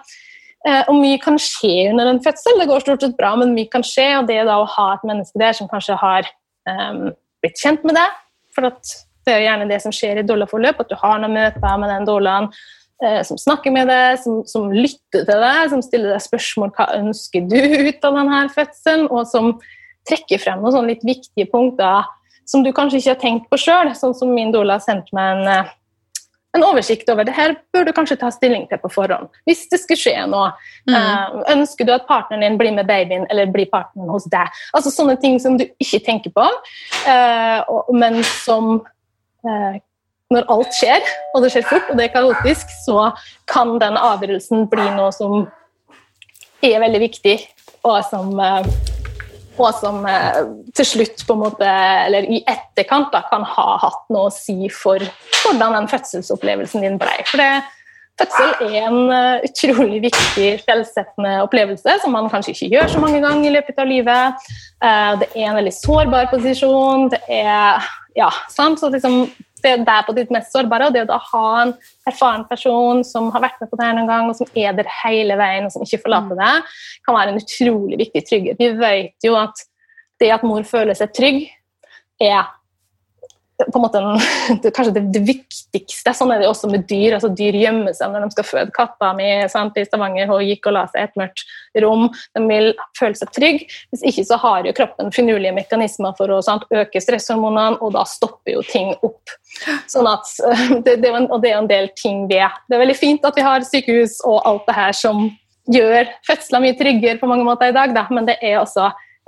[0.68, 2.62] eh, og mye kan skje under en fødsel.
[2.62, 4.10] Det går stort sett bra, men mye kan skje.
[4.20, 6.30] Og det da å ha et menneske der som kanskje har
[6.70, 7.10] um,
[7.44, 8.18] blitt kjent med deg
[8.56, 11.92] For det er gjerne det som skjer i doula-forløp, at du har noen møter med
[11.94, 12.48] den doulaen
[13.04, 16.88] eh, som snakker med deg, som, som, lytter til deg, som stiller deg spørsmål hva
[16.98, 19.52] ønsker du ut av denne fødselen, og som
[20.10, 22.08] trekker frem noen sånne litt viktige punkter
[22.50, 23.92] som du kanskje ikke har tenkt på sjøl.
[23.98, 25.76] Sånn som min doula sendte meg en eh,
[26.58, 29.30] en oversikt over det her bør du kanskje ta stilling til på forhånd.
[29.46, 30.50] Hvis det skulle skje noe.
[30.90, 30.96] Mm.
[30.96, 34.50] Uh, ønsker du at partneren din blir med babyen, eller blir partneren hos deg?
[34.74, 36.48] Altså Sånne ting som du ikke tenker på,
[37.06, 38.80] uh, og, men som
[39.46, 39.78] uh,
[40.30, 43.08] Når alt skjer, og det skjer fort, og det er kaotisk, så
[43.50, 45.48] kan den avgjørelsen bli noe som
[46.62, 47.34] er veldig viktig,
[47.82, 48.38] og som
[49.66, 50.40] og som eh,
[50.78, 51.74] til slutt, på en måte,
[52.06, 55.04] eller i etterkant, da, kan ha hatt noe å si for
[55.42, 57.18] hvordan den fødselsopplevelsen din ble.
[57.30, 57.52] For det,
[58.20, 63.22] fødsel er en uh, utrolig viktig selvsettende opplevelse som man kanskje ikke gjør så mange
[63.24, 64.50] ganger i løpet av livet.
[64.84, 67.08] Uh, det er en veldig sårbar posisjon.
[67.14, 68.82] Det er ja, sant?
[68.82, 69.30] Så liksom,
[69.64, 71.74] det er der på ditt mest sårbare, og det å ha en
[72.10, 74.90] erfaren person som har vært med på det her noen gang, og som er der
[75.02, 76.44] hele veien, og som ikke forlater mm.
[76.44, 78.62] deg, kan være en utrolig viktig trygghet.
[78.62, 79.66] Vi vet jo at
[80.20, 81.44] det at mor føler seg trygg,
[82.20, 82.48] er
[83.66, 84.02] på en måte
[84.64, 86.14] det, kanskje det, det, viktigste.
[86.16, 87.18] Sånn er det også med dyr.
[87.18, 88.76] altså Dyr gjemmer seg når de skal føde.
[88.76, 91.44] Katta mi sant, i Stavanger hun gikk og la seg i et mørkt
[91.84, 92.08] rom.
[92.38, 93.68] De vil føle seg trygge.
[93.92, 98.06] Hvis ikke så har jo kroppen finurlige mekanismer for å sant, øke stresshormonene, og da
[98.08, 99.36] stopper jo ting opp.
[99.92, 100.32] Sånn at,
[100.86, 102.48] det, det, og det er en del ting ved.
[102.70, 105.28] Det er veldig fint at vi har sykehus og alt det her som
[105.70, 108.88] gjør fødsler mye tryggere på mange måter i dag, da, men det er også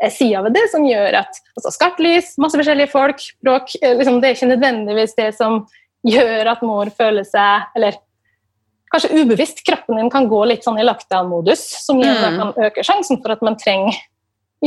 [0.09, 4.21] sider ved det som gjør at altså Skarpt lys, masse forskjellige folk, bråk eh, liksom,
[4.21, 5.61] Det er ikke nødvendigvis det som
[6.07, 7.99] gjør at mor føler seg Eller
[8.91, 12.83] kanskje ubevisst, kroppen din kan gå litt sånn i lockdown-modus, som gjør at kan øke
[12.83, 13.95] sjansen for at man trenger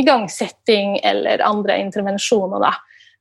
[0.00, 2.62] igangsetting eller andre intervensjoner.
[2.62, 2.70] da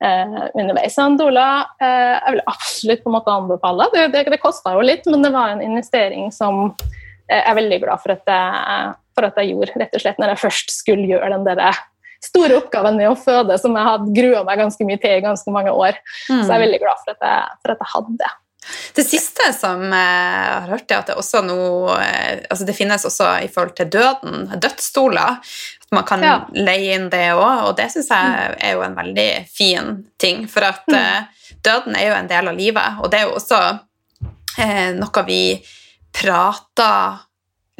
[0.04, 0.97] eh, underveis.
[0.97, 1.47] Andola
[1.82, 3.88] eh, jeg vil absolutt på en måte anbefale.
[3.93, 7.60] Det, det, det kosta jo litt, men det var en investering som eh, jeg er
[7.62, 10.76] veldig glad for at, jeg, for at jeg gjorde, rett og slett når jeg først
[10.76, 11.63] skulle gjøre den der
[12.24, 15.54] store oppgaven med å føde som jeg hadde grua meg ganske mye til i ganske
[15.56, 16.00] mange år.
[16.30, 16.40] Mm.
[16.40, 18.32] Så jeg er veldig glad for at jeg, for at jeg hadde det.
[18.96, 19.94] Det siste som jeg
[20.56, 23.90] har hørt, er at det, også noe, eh, altså det finnes også i forhold til
[23.92, 25.40] døden, dødsstoler.
[25.84, 26.36] At man kan ja.
[26.56, 28.60] leie inn det òg, og det syns jeg mm.
[28.70, 30.46] er jo en veldig fin ting.
[30.52, 30.96] For at mm.
[30.96, 33.62] uh, døden er jo en del av livet, og det er jo også
[34.64, 35.44] eh, noe vi
[36.14, 37.22] prater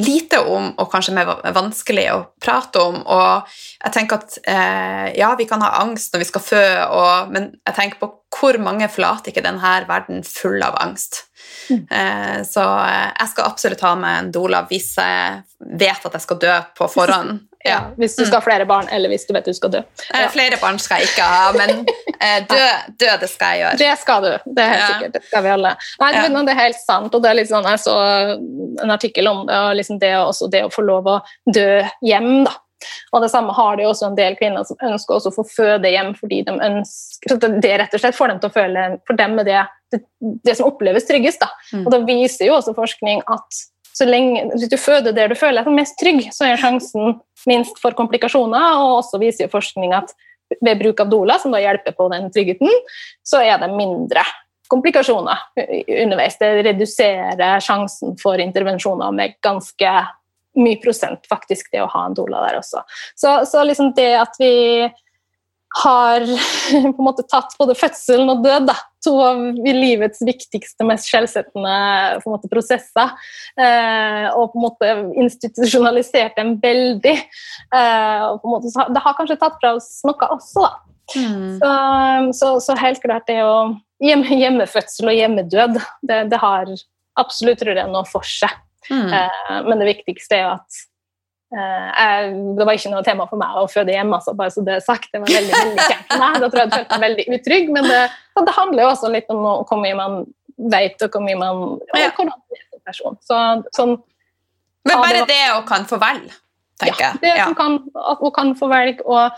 [0.04, 3.00] lite om, og kanskje mer vanskelig å prate om.
[3.02, 7.34] Og jeg tenker at eh, ja, vi kan ha angst når vi skal fø, og,
[7.34, 11.24] men jeg tenker på hvor mange forlater ikke denne verden full av angst.
[11.70, 11.88] Mm.
[11.92, 15.42] Eh, så eh, jeg skal absolutt ha med en doula hvis jeg
[15.80, 17.42] vet at jeg skal dø på forhånd.
[17.64, 17.78] Ja.
[17.96, 19.80] Hvis du skal ha flere barn, eller hvis du vet du skal dø.
[19.80, 20.28] Eh, ja.
[20.34, 21.86] Flere barn skal jeg ikke ha, men
[22.50, 22.66] dø,
[23.00, 23.80] dø, det skal jeg gjøre.
[23.82, 24.32] Det skal du.
[24.46, 24.90] Det er helt ja.
[24.92, 25.16] sikkert.
[25.16, 25.72] Det skal vi alle.
[26.02, 27.16] Nei, det er helt sant.
[27.16, 27.96] og det er litt sånn, Jeg så
[28.84, 31.18] en artikkel om det, og liksom det, også det å få lov å
[31.54, 32.46] dø hjem.
[32.48, 32.56] da.
[33.14, 35.46] Og Det samme har det jo også en del kvinner som ønsker også å få
[35.48, 39.20] føde hjem fordi de ønsker det rett og slett får dem til å føle for
[39.20, 39.62] dem er det,
[39.94, 40.02] det,
[40.44, 41.44] det som oppleves tryggest.
[41.44, 41.52] da.
[41.72, 41.86] Mm.
[41.86, 45.62] Og Da viser jo også forskning at så lenge, hvis du føder der du føler
[45.62, 48.80] deg mest trygg, så er sjansen minst for komplikasjoner.
[48.82, 50.16] Og også viser forskning at
[50.62, 52.72] ved bruk av Dola, som da hjelper på den tryggheten,
[53.26, 54.24] så er det mindre
[54.72, 55.38] komplikasjoner
[56.04, 56.38] underveis.
[56.40, 59.96] Det reduserer sjansen for intervensjoner med ganske
[60.54, 62.84] mye prosent, faktisk, det å ha en Dola der også.
[63.16, 64.54] Så, så liksom det at vi
[65.74, 66.26] har
[66.72, 72.48] på en måte tatt både fødselen og død, da, to av livets viktigste, mest skjellsettende
[72.52, 73.14] prosesser,
[73.60, 74.94] eh, og på en måte
[75.26, 77.16] institusjonalisert dem veldig.
[77.18, 80.74] Eh, måte, det har kanskje tatt fra oss noe også, da.
[81.20, 81.60] Mm.
[81.60, 81.70] Så,
[82.40, 86.72] så, så, helt klart det å hjemme, Hjemmefødsel og hjemmedød, det, det har
[87.20, 88.54] absolutt tror er noe for seg.
[88.90, 89.12] Mm.
[89.12, 90.84] Eh, men det viktigste er jo at
[91.54, 94.78] jeg, Det var ikke noe tema for meg å føde hjemme, altså, bare så det
[94.80, 95.10] er sagt.
[95.14, 96.40] Det var veldig, veldig kjent for meg.
[96.42, 97.74] Da tror jeg jeg følte meg veldig utrygg.
[97.76, 98.00] Men det,
[98.48, 100.16] det handler jo også litt om hvor mye man
[100.74, 101.62] vet, og hvor mye man
[101.94, 102.10] Ja.
[102.16, 103.18] hvordan man er som person.
[103.24, 103.42] Så,
[103.78, 103.94] sånn,
[104.88, 106.34] Men bare det å kan få velge,
[106.82, 107.22] tenker ja, jeg.
[107.22, 107.46] det Ja.
[107.56, 107.78] kan,
[108.12, 109.30] at hun kan få velge å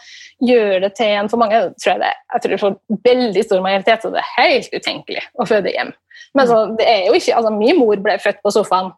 [0.41, 4.01] gjøre det til en For mange tror jeg det jeg tror for veldig stor majoritet
[4.01, 5.91] så det er helt utenkelig å føde hjem.
[6.33, 8.91] Men så, det er jo ikke, altså Min mor ble født på sofaen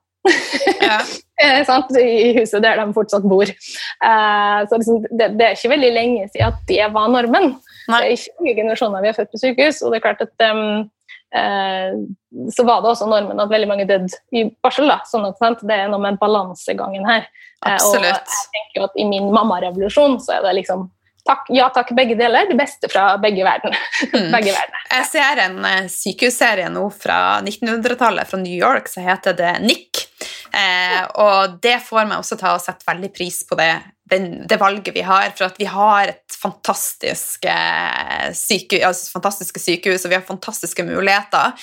[0.82, 1.00] Ja.
[1.44, 3.50] eh, i huset der de fortsatt bor.
[3.50, 7.56] Eh, så liksom, det, det er ikke veldig lenge siden at det var normen.
[7.88, 8.00] Nei.
[8.00, 9.82] Det er ikke mange generasjoner vi har født på sykehus.
[9.82, 12.08] og det er klart at um,
[12.52, 14.90] Så var det også normen at veldig mange døde i barsel.
[14.92, 15.64] da, sånn at sant?
[15.64, 17.30] Det er noe med balansegangen her.
[17.66, 20.88] Eh, og jeg tenker jo at I min mammarevolusjon så er det liksom
[21.28, 22.48] takk, ja takk, begge deler.
[22.50, 23.76] Det beste fra begge verden.
[24.08, 24.32] Mm.
[24.32, 24.76] begge verden.
[24.92, 30.07] Jeg ser en eh, sykehusserie nå fra 1900-tallet fra New York som heter The Nick.
[30.58, 33.70] Eh, og det får meg også til å sette veldig pris på det,
[34.10, 35.30] den, det valget vi har.
[35.38, 40.86] For at vi har et fantastisk eh, syke, altså fantastiske sykehus, og vi har fantastiske
[40.88, 41.54] muligheter.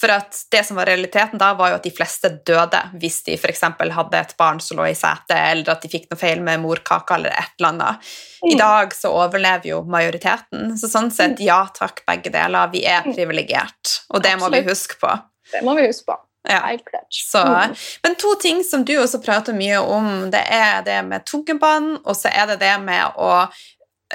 [0.00, 3.36] For at det som var realiteten da, var jo at de fleste døde hvis de
[3.38, 3.62] f.eks.
[3.78, 7.20] hadde et barn som lå i setet, eller at de fikk noe feil med morkaka
[7.20, 8.10] eller et eller annet.
[8.40, 8.58] I Mm.
[8.58, 10.72] dag så overlever jo majoriteten.
[10.80, 12.70] Så sånn sett, ja takk, begge deler.
[12.72, 13.14] Vi er Mm.
[13.14, 15.12] privilegert, og det må vi huske på.
[15.52, 16.16] Det må vi huske på.
[16.48, 16.76] Ja.
[17.10, 17.74] Så, Mm.
[18.02, 22.16] men to ting som du også prater mye om, det er det med tungebånd, og
[22.16, 23.48] så er det det med å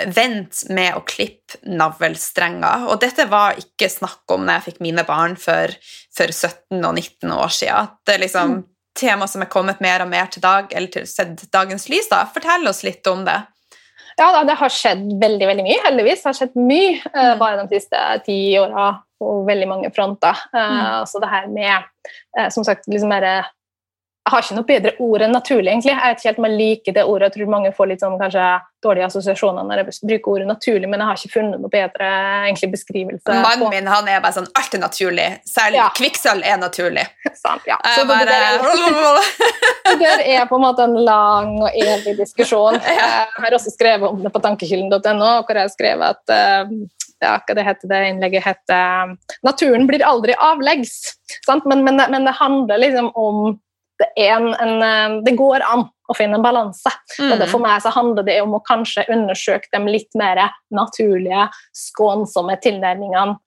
[0.07, 2.88] vente med å klippe navlestrenger.
[2.89, 5.67] Og dette var ikke snakk om når jeg fikk mine barn for,
[6.15, 7.89] for 17 og 19 år siden.
[8.05, 8.63] Det er liksom Mm.
[8.95, 12.07] tema som er kommet mer og mer til dag, eller til sett dagens lys.
[12.09, 12.25] da.
[12.25, 13.41] Fortell oss litt om det.
[14.17, 16.23] Ja, det har skjedd veldig veldig mye, heldigvis.
[16.23, 17.39] Det har skjedd mye eh, Mm.
[17.39, 20.36] bare de siste ti åra på veldig mange fronter.
[20.54, 21.06] Eh, Mm.
[21.08, 21.84] Så det her med
[22.39, 23.45] eh, som sagt, liksom bare
[24.25, 25.91] Jeg har ikke noe bedre ord enn naturlig, egentlig.
[25.93, 27.28] Jeg vet ikke helt om jeg liker det ordet.
[27.28, 28.45] Jeg tror mange får litt sånn, kanskje
[28.82, 32.08] dårlige assosiasjoner når jeg bruker ordet naturlig, men jeg har ikke funnet noe bedre
[32.47, 33.36] egentlig, beskrivelse.
[33.43, 35.28] Mannen min han er bare sånn Alt er naturlig.
[35.45, 35.91] Selv Ja.
[35.93, 37.06] kvikksølv er naturlig.
[37.43, 37.78] Sant, ja.
[37.93, 42.82] Så bare det der er på en måte en lang og evig diskusjon.
[42.97, 46.73] Jeg har også skrevet om det på tankekilden.no, hvor jeg har skrevet at eh,
[47.23, 49.13] ja, hva det heter det innlegget heter
[49.45, 51.15] 'Naturen blir aldri avleggs'.
[51.45, 51.65] Sant?
[51.65, 53.60] Men, men, men det handler liksom om
[53.99, 56.91] det, en, en, eh, det går an å finne en balanse.
[57.23, 60.41] Og det, for meg så handler det om å kanskje undersøke de litt mer
[60.75, 63.39] naturlige, skånsomme tilnærmingene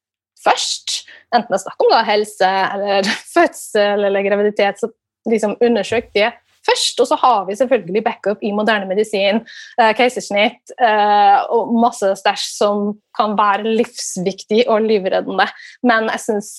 [0.45, 1.03] først.
[1.35, 4.91] Enten det er snakk om da, helse eller fødsel eller graviditet, så
[5.29, 6.33] liksom undersøk det
[6.69, 7.01] først.
[7.03, 9.43] Og så har vi selvfølgelig backup i moderne medisin,
[9.81, 15.49] eh, keisersnitt eh, og masse stæsj som kan være livsviktig og livreddende.
[15.83, 16.53] Men jeg syns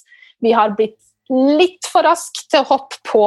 [0.44, 3.24] vi har blitt litt for raske til å hoppe på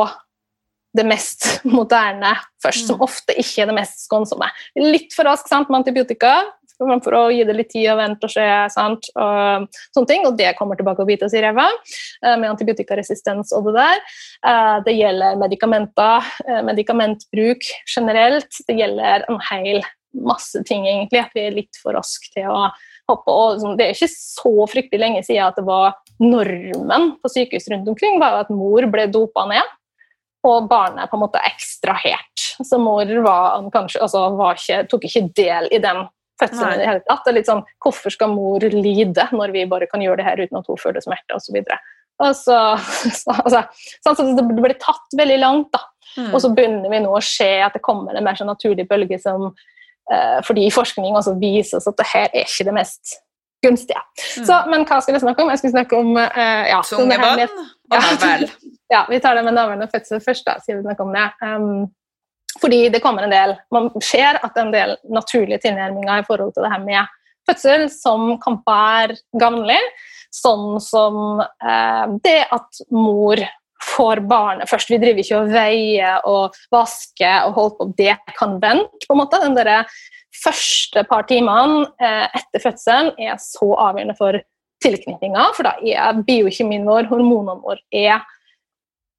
[0.93, 4.49] det mest moderne først, som ofte ikke er det mest skånsomme.
[4.79, 6.43] Litt for rask sant, med antibiotika
[6.79, 8.47] for å gi det litt tid og vente og se.
[8.75, 12.51] Sant, og sånne ting, og det kommer tilbake og bite oss i ræva eh, med
[12.51, 14.05] antibiotikaresistens og det der.
[14.47, 18.63] Eh, Det gjelder medikamenter, eh, medikamentbruk generelt.
[18.69, 19.83] Det gjelder en hel
[20.13, 21.23] masse ting, egentlig.
[21.25, 22.71] At vi er litt for raske til å
[23.11, 23.33] hoppe.
[23.33, 27.71] Og sånn, det er ikke så fryktelig lenge siden at det var normen på sykehus
[27.73, 29.79] rundt omkring var at mor ble dopa ned
[30.47, 32.47] og barnet på en måte ekstrahert.
[32.67, 36.03] Så mor var, kanskje, altså, var ikke, tok ikke del i den
[36.41, 37.25] fødselen i det hele tatt.
[37.25, 40.43] Det er litt sånn, Hvorfor skal mor lide når vi bare kan gjøre det her
[40.43, 41.59] uten at hun føler smerte osv.
[42.23, 42.59] Så,
[43.23, 43.65] så, altså,
[44.05, 45.83] sånn, så det ble tatt veldig langt, da.
[46.19, 46.33] Mm.
[46.35, 49.17] Og så begynner vi nå å se at det kommer en mer sånn naturlig bølge
[49.23, 53.15] som eh, fordi forskning også viser oss at det her er ikke det mest
[53.65, 54.03] gunstige.
[54.19, 54.45] Mm.
[54.45, 55.53] Så, men hva skulle jeg snakke om?
[55.53, 58.47] Jeg skulle snakke om eh, ja, Tunge med- og navl.
[58.95, 61.27] ja, vi tar det med navn og fødsel først, da, sier vi snakke om det.
[61.41, 61.69] Um,
[62.61, 66.27] fordi det kommer en del Man ser at det er en del naturlige tilnærminger i
[66.27, 69.81] forhold til det her med fødsel som kan være gavnlig.
[70.33, 73.41] Sånn som eh, det at mor
[73.83, 74.93] får barnet først.
[74.93, 77.89] Vi driver ikke og veier og vasker og holder på.
[77.99, 79.07] Det kan vente.
[79.09, 79.43] på en måte.
[79.43, 79.89] Den der
[80.43, 84.39] første par timene eh, etter fødselen er så avgjørende for
[84.83, 88.23] tilknytninga, for da er biokjemien vår, hormonene våre, er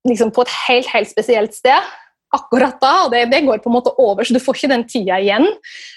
[0.07, 1.91] liksom på et helt, helt spesielt sted
[2.33, 4.85] akkurat da, og det, det går på en måte over, så du får ikke den
[4.89, 5.47] tida igjen.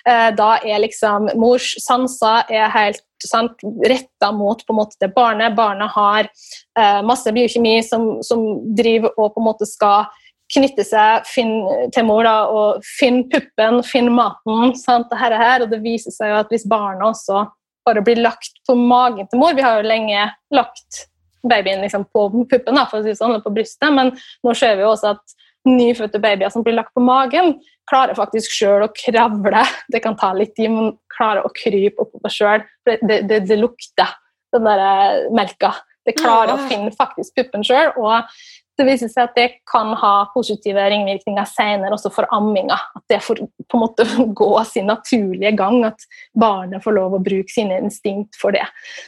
[0.09, 5.13] Eh, da er liksom mors sanser er helt sant, retta mot på en måte det
[5.17, 5.57] barnet.
[5.57, 8.45] Barnet har eh, masse biokjemi som, som
[8.77, 10.11] driver og på en måte skal
[10.53, 11.57] knytte seg finn,
[11.95, 14.77] til mor da, og finne puppen, finne maten.
[14.79, 17.47] Sant, det her, og her, og det viser seg jo at hvis barnet også
[17.87, 20.25] bare blir lagt på magen til mor Vi har jo lenge
[20.55, 21.07] lagt
[21.47, 24.13] babyen liksom på puppen, da, for å si sånn, på brystet, men
[24.43, 27.57] nå ser vi jo også at nyfødte babyer som blir lagt på magen,
[27.91, 29.65] klarer faktisk sjøl å kravle.
[29.93, 32.65] Det kan ta litt tid, men klarer å krype oppover sjøl.
[32.87, 34.15] Det, det, det, det, lukter,
[34.55, 35.75] den der eh, melka.
[36.07, 37.93] Det klarer å finne faktisk puppen sjøl.
[37.99, 38.39] Og
[38.79, 42.77] det viser seg at det kan ha positive ringvirkninger senere også for amminga.
[42.99, 44.07] At det får på en måte
[44.41, 46.07] gå sin naturlige gang, at
[46.39, 48.65] barnet får lov å bruke sine instinkt for det.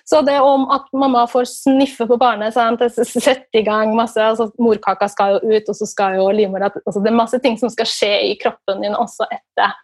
[0.08, 2.82] Så det om at mamma får sniffe på barnet, sant?
[2.98, 7.00] sette i gang masse altså Morkaka skal jo ut, og så skal jo livmora altså
[7.02, 9.74] Det er masse ting som skal skje i kroppen din også etter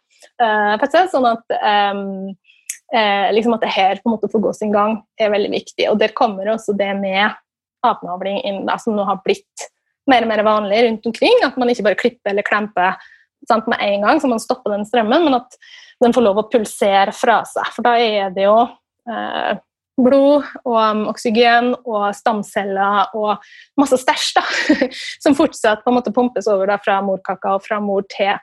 [0.43, 1.55] uh, sånn at
[1.93, 2.33] um,
[2.95, 5.89] uh, liksom at det her på en måte får gå sin gang, er veldig viktig.
[5.91, 7.35] Og der kommer også det med
[7.85, 9.69] apnavling inn, da, som nå har blitt
[10.11, 11.43] mer og mer vanlig rundt omkring.
[11.47, 12.97] At man ikke bare klipper eller klemper
[13.49, 15.59] sant, med en gang, så man stopper den strømmen, men at
[16.03, 17.71] den får lov å pulsere fra seg.
[17.77, 18.57] For da er det jo
[19.11, 19.61] eh,
[20.01, 23.45] blod og um, oksygen og stamceller og
[23.79, 24.33] masse stæsj
[25.23, 28.35] som fortsatt på en måte pumpes over da, fra morkaka og fra mor til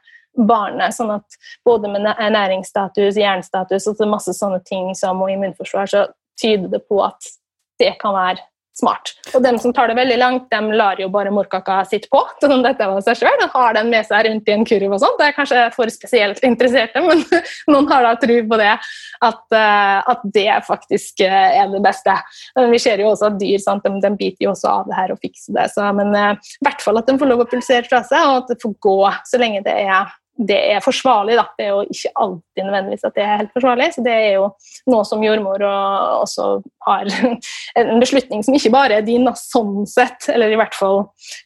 [0.47, 0.95] barnet.
[0.95, 6.05] sånn at Både med næringsstatus, jernstatus og masse sånne ting som og immunforsvar, så
[6.39, 7.33] tyder det på at
[7.81, 8.45] det kan være
[8.77, 9.13] smart.
[9.35, 12.21] Og dem som tar det veldig langt, dem lar jo bare morkaka sitte på.
[12.43, 15.01] sånn dette var seg selv, og har den med seg rundt i en kurv og
[15.03, 15.17] sånt.
[15.19, 17.23] Det er kanskje for spesielt interesserte, men
[17.71, 18.73] noen har da tro på det.
[19.21, 22.15] At, eh, at, det faktisk eh, er det beste.
[22.57, 24.97] Men vi ser jo også at dyr sant, de, de biter jo også av det
[24.97, 25.67] her og fikser det.
[25.75, 28.43] Så, men uh, i hvert fall at de får lov å pulsere fra seg, og
[28.43, 28.97] at det får gå
[29.27, 30.09] så lenge det er
[30.47, 31.35] det er forsvarlig.
[31.37, 31.45] Da.
[31.57, 33.87] Det er jo ikke alltid nødvendigvis at det er helt forsvarlig.
[33.95, 34.47] Så det er jo
[34.91, 36.49] noe som jordmor også
[36.87, 37.11] har
[37.81, 41.05] en beslutning som ikke bare er din sånn sett, eller i hvert fall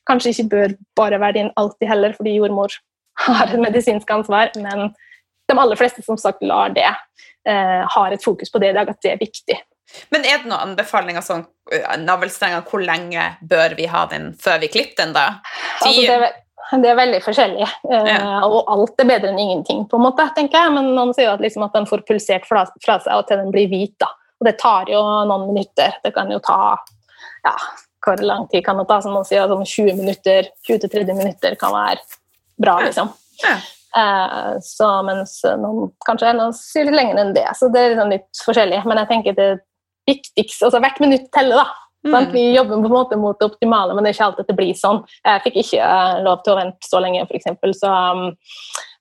[0.09, 2.79] kanskje ikke bør bare være din alltid heller, fordi jordmor
[3.25, 4.51] har et medisinsk ansvar.
[4.59, 4.91] Men
[5.49, 6.91] de aller fleste som sagt lar det,
[7.47, 9.59] eh, har et fokus på det i dag, at det er viktig.
[10.09, 11.45] Men er det noen anbefalinger sånn
[12.01, 15.27] navlestrenger, hvor lenge bør vi ha den før vi klipper den, da?
[15.85, 16.31] Altså,
[16.71, 18.19] det, er veldig forskjellig, eh, ja.
[18.47, 20.73] og alt er bedre enn ingenting, på en måte, tenker jeg.
[20.75, 23.53] Men noen sier at, liksom at den får pulsert fra, fra, seg og til den
[23.53, 23.95] blir hvit.
[24.01, 24.09] da.
[24.41, 25.95] Og det tar jo noen minutter.
[26.03, 26.75] Det kan jo ta
[27.45, 27.53] ja,
[28.05, 28.99] hvor lang tid kan det ta?
[29.03, 32.01] Som noen sier, sånn 20 minutter, 20-30 minutter kan være
[32.61, 33.13] bra, liksom.
[33.43, 33.55] Ja.
[33.95, 37.47] Eh, så mens noen kanskje noen sier litt lenger enn det.
[37.59, 38.81] Så det er liksom litt forskjellig.
[38.89, 39.49] Men jeg tenker det
[40.05, 41.84] viktigste altså Hvert minutt teller, da.
[42.05, 42.31] Mm.
[42.31, 44.77] Vi jobber på en måte mot det optimale, men det er ikke alltid det blir
[44.77, 45.01] sånn.
[45.25, 47.49] Jeg fikk ikke uh, lov til å vente så lenge, f.eks.
[47.79, 48.27] Så um,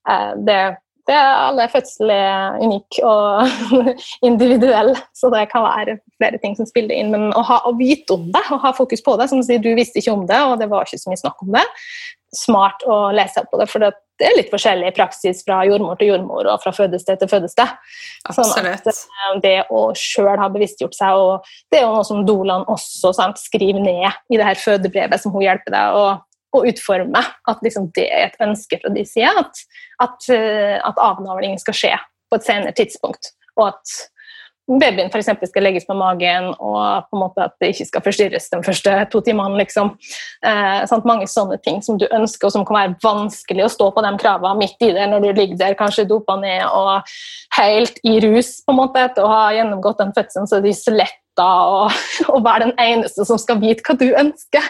[0.08, 0.58] uh, det,
[1.08, 3.84] det er alle fødsler er unik og
[4.28, 7.12] individuell, så det kan være flere ting som spiller inn.
[7.12, 9.60] Men å, ha, å vite om det, å ha fokus på det, som du sier,
[9.60, 11.66] du visste ikke om det, og det var ikke så mye snakk om det,
[12.34, 13.68] smart å lese på det.
[13.70, 17.30] for det det er litt forskjellig praksis fra jordmor til jordmor og fra fødested til
[17.30, 17.72] fødested.
[18.36, 22.22] Sånn at eh, det å sjøl ha bevisstgjort seg, og det er jo noe som
[22.28, 26.06] Dolan også sant, skriver ned i det her fødebrevet som hun hjelper deg å,
[26.54, 29.64] å utforme, at liksom det er et ønske fra de side, at,
[30.06, 31.94] at, eh, at avnavling skal skje
[32.30, 33.34] på et senere tidspunkt.
[33.58, 33.98] Og at
[34.68, 35.30] babyen f.eks.
[35.50, 38.94] skal legges på magen, og på en måte at det ikke skal forstyrres de første
[39.12, 39.58] to timene.
[39.60, 39.94] Liksom.
[40.46, 40.94] Eh?
[41.04, 44.14] Mange sånne ting som du ønsker, og som kan være vanskelig å stå på de
[44.20, 47.04] kravene midt i det når du ligger der kanskje dopa ned og
[47.58, 50.48] helt i rus på en måte, etter å ha gjennomgått den fødselen.
[50.48, 51.90] så er det så lett og,
[52.32, 54.68] og, være den eneste som skal vite hva du ønsker.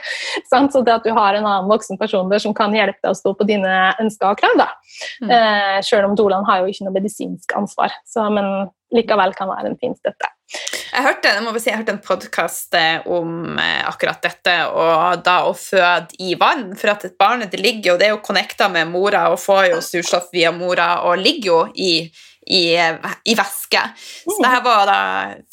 [0.51, 0.73] Sant?
[0.73, 3.19] Så det at du har en annen voksen person der som kan hjelpe deg å
[3.19, 4.65] stå på dine ønsker og krav.
[5.23, 5.31] Mm.
[5.31, 9.73] Eh, selv om Dolan har jo ikke noe medisinsk ansvar, så, men likevel kan være
[9.73, 10.31] en fin støtte.
[10.95, 15.55] Jeg hørte, si, jeg hørte en podkast eh, om eh, akkurat dette, og da å
[15.59, 16.69] føde i vann.
[16.79, 19.73] For at et barn det ligger jo, det er jo connecta med mora og får
[19.73, 21.97] jo surstoff via mora og ligger jo i
[22.47, 22.77] i,
[23.25, 23.81] i væske.
[24.25, 24.99] Så det her var da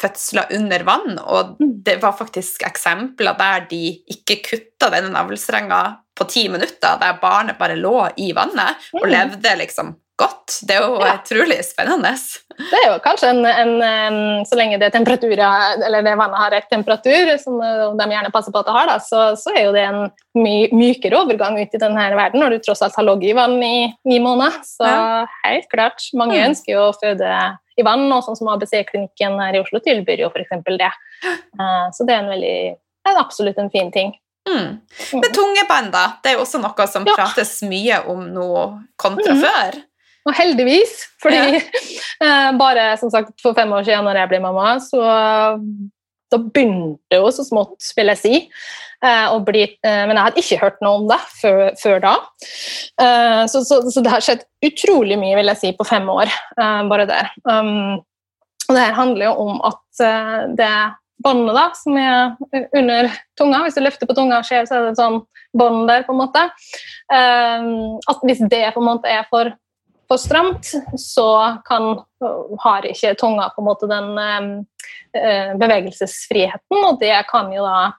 [0.02, 3.82] fødsler under vann, og det var faktisk eksempler der de
[4.12, 5.82] ikke kutta denne navlestrenga
[6.18, 9.12] på ti minutter, der barnet bare lå i vannet og mm.
[9.14, 10.60] levde liksom godt.
[10.68, 12.14] Det er jo utrolig spennende.
[12.70, 13.46] Det er jo kanskje en,
[13.82, 17.58] en, Så lenge det, eller det vannet har rett temperatur, som
[17.98, 20.02] de gjerne passer på at det har, da, så, så, er jo det en
[20.38, 23.58] my, mykere overgang ut i denne verden når du tross alt har ligget i vann
[23.64, 23.76] i
[24.08, 24.62] ni måneder.
[24.68, 25.26] Så ja.
[25.46, 26.08] helt klart.
[26.18, 26.46] Mange mm.
[26.52, 27.36] ønsker jo å føde
[27.80, 30.58] i vann, og sånn som ABC-klinikken her i Oslo tilbyr jo f.eks.
[30.68, 30.92] det.
[31.60, 32.58] Uh, så det er en veldig,
[33.10, 34.14] en absolutt en fin ting.
[34.50, 34.82] Mm.
[35.22, 36.06] Men tungebånd, da?
[36.24, 37.16] Det er jo også noe som ja.
[37.18, 38.52] prates mye om nå
[39.02, 39.44] kontra mm.
[39.46, 39.82] før.
[40.28, 41.62] Og heldigvis, fordi ja.
[42.22, 45.02] Eh, bare som sagt for fem år siden når jeg ble mamma, så
[46.32, 48.42] da begynte jo så smått, vil jeg si.
[49.02, 52.12] Uh, bli, uh, men jeg hadde ikke hørt noe om det før, før da.
[53.50, 56.30] Så, så, så, det har skjedd utrolig mye, vil jeg si, på fem år.
[56.92, 57.32] bare der.
[57.50, 57.98] Um,
[58.68, 60.04] og det her handler jo om at
[60.60, 60.76] det
[61.26, 63.10] båndet da, som er under
[63.40, 63.64] tunga.
[63.66, 65.24] Hvis du løfter på tunga, så er det et sånn
[65.58, 66.46] bånd der, på en måte.
[67.10, 69.50] At hvis det på en måte er for
[70.12, 70.68] for stramt,
[71.00, 72.02] så kan,
[72.60, 77.94] har ikke tunga på en måte den eh, bevegelsesfriheten, og det kan jo da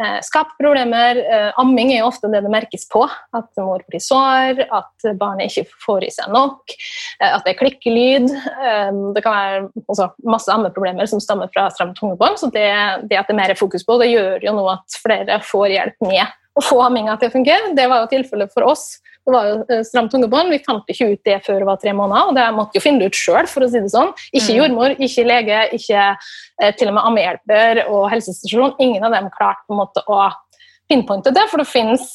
[0.00, 1.20] eh, skape problemer.
[1.20, 3.02] Eh, amming er jo ofte det det merkes på.
[3.36, 6.72] At mor blir sår, at barnet ikke får i seg nok,
[7.20, 8.32] eh, at det er klikkelyd.
[8.32, 12.64] Eh, det kan være også masse ammeproblemer som stammer fra stramt tungebånd, så det,
[13.10, 16.08] det, at det er mer fokus på det, gjør jo nå at flere får hjelp
[16.08, 16.24] med
[16.58, 17.74] å få amminga til å fungere.
[17.76, 18.94] Det var jo tilfellet for oss
[19.28, 20.52] det var jo eh, stramt tungebånd.
[20.54, 23.02] Vi fant ikke ut det før det var tre måneder, og det måtte jo finne
[23.02, 24.14] det ut sjøl, for å si det sånn.
[24.32, 24.56] Ikke mm.
[24.56, 28.76] jordmor, ikke lege, ikke eh, til og med ammehjelper og helsestasjon.
[28.84, 30.28] Ingen av dem klarte på en måte å
[30.88, 32.08] pinpointe det, for det finnes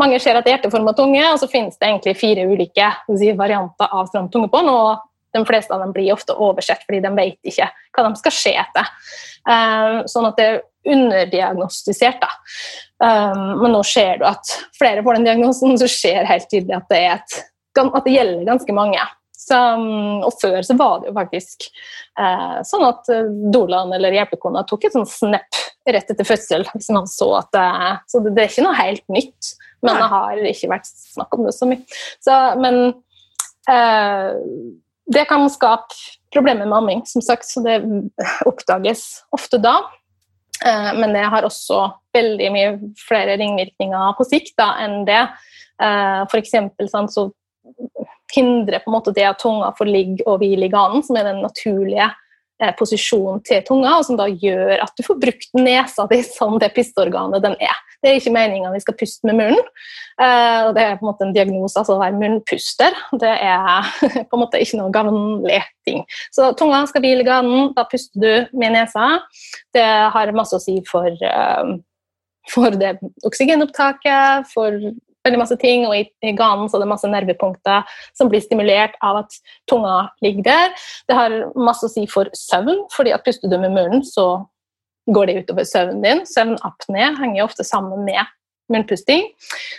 [0.00, 3.92] mange ser at er hjerteforma tunge, og så finnes det egentlig fire ulike si, varianter
[3.92, 4.72] av stramt tungebånd.
[4.72, 5.04] og
[5.36, 8.52] de fleste av dem blir ofte oversett fordi de vet ikke hva de skal se
[8.56, 8.88] etter.
[9.44, 12.22] Uh, sånn at det er underdiagnostisert.
[12.22, 12.30] Da.
[12.96, 16.88] Um, men nå ser du at flere får den diagnosen, så ser helt tydelig at
[16.92, 17.38] det, et,
[17.84, 19.02] at det gjelder ganske mange.
[19.36, 24.16] Så, um, og før så var det jo faktisk eh, sånn at uh, Dolan eller
[24.16, 26.64] hjelpekona tok et sånn snap rett etter fødsel.
[26.72, 29.52] hvis man Så at uh, så det, det, er ikke noe helt nytt,
[29.84, 32.00] men det har ikke vært snakk om det så mye.
[32.24, 32.80] Så, men
[35.10, 35.94] det kan skape
[36.34, 37.80] problemer med amming, som sagt, så det
[38.48, 39.80] oppdages ofte da.
[40.64, 41.82] Eh, men det har også
[42.16, 45.26] veldig mye flere ringvirkninger på sikt da, enn det.
[45.76, 46.54] for F.eks.
[47.12, 47.26] Så
[48.32, 51.28] hindrer på en måte det at tunga får ligge og hvile i ganen, som er
[51.28, 52.08] den naturlige
[52.62, 56.58] eh, posisjonen til tunga, og som da gjør at du får brukt nesa di som
[56.62, 57.82] det pusteorganet den er.
[58.02, 59.70] Det er ikke meninga vi skal puste med munnen.
[60.20, 62.96] Uh, det er på en måte en diagnose, altså å være munnpuster.
[63.20, 63.88] Det er
[64.28, 66.04] på en måte ikke noe gavnlig ting.
[66.34, 69.08] Så tunga skal hvile i ganen, da puster du med nesa.
[69.74, 71.76] Det har masse å si for, uh,
[72.52, 72.96] for det
[73.26, 74.78] oksygenopptaket, for
[75.26, 76.04] veldig masse ting, og i,
[76.38, 79.38] ganen så er det masse nervepunkter som blir stimulert av at
[79.70, 80.88] tunga ligger der.
[81.10, 84.46] Det har masse å si for søvn, fordi at puster du med munnen, så
[85.14, 86.24] går det utover søvnen din.
[86.26, 88.24] Søvnapné henger ofte sammen med
[88.72, 89.22] munnpusting.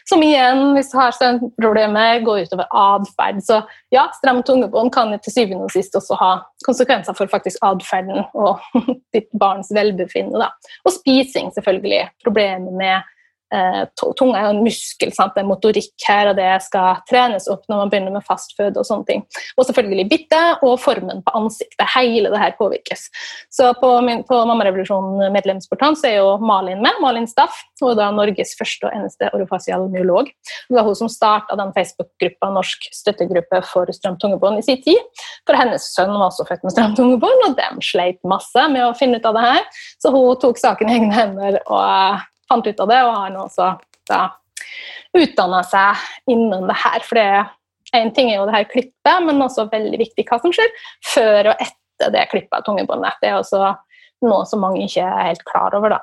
[0.09, 3.41] Som igjen, hvis du har søvnproblemer, går utover atferd.
[3.43, 3.59] Så
[3.93, 6.31] ja, stram tungebånd kan til syvende og sist også ha
[6.65, 8.63] konsekvenser for faktisk atferden og
[9.15, 10.49] ditt barns velbefinnende.
[10.85, 12.05] Og spising, selvfølgelig.
[12.23, 13.13] Problemer med
[14.17, 15.33] tunga er jo en muskel, sant?
[15.35, 18.87] det er motorikk her, og det skal trenes opp når man begynner med fastføde og
[18.87, 19.23] sånne ting.
[19.55, 21.85] Og selvfølgelig bittet og formen på ansiktet.
[21.95, 23.07] Hele det her påvirkes.
[23.53, 27.63] Så på, min, på Mammarevolusjonen medlemsportalen så er jo Malin med, Malin Staff.
[27.81, 30.29] Hun er da Norges første og eneste orofasial myolog.
[30.67, 34.99] Det var hun som starta den Facebook-gruppa Norsk støttegruppe for stramt tungebånd i sin tid.
[35.47, 38.95] For hennes sønn var også født med stramt tungebånd, og de sleit masse med å
[38.97, 39.67] finne ut av det her.
[40.01, 43.45] Så hun tok saken i egne hender og fant ut av det, og har nå
[43.45, 43.71] også
[44.09, 44.21] da
[45.17, 47.03] utdanna seg innen det her.
[47.07, 50.71] For én ting er jo det her klippet, men også veldig viktig hva som skjer
[51.13, 53.19] før og etter det klippet av tungebåndet.
[53.21, 53.73] Det er også
[54.25, 55.97] noe som mange ikke er helt klar over.
[55.97, 56.01] da.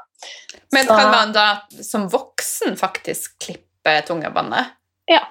[0.75, 1.49] Men kan man da
[1.83, 4.75] som voksen faktisk klippe tungebåndet?
[5.11, 5.25] Ja.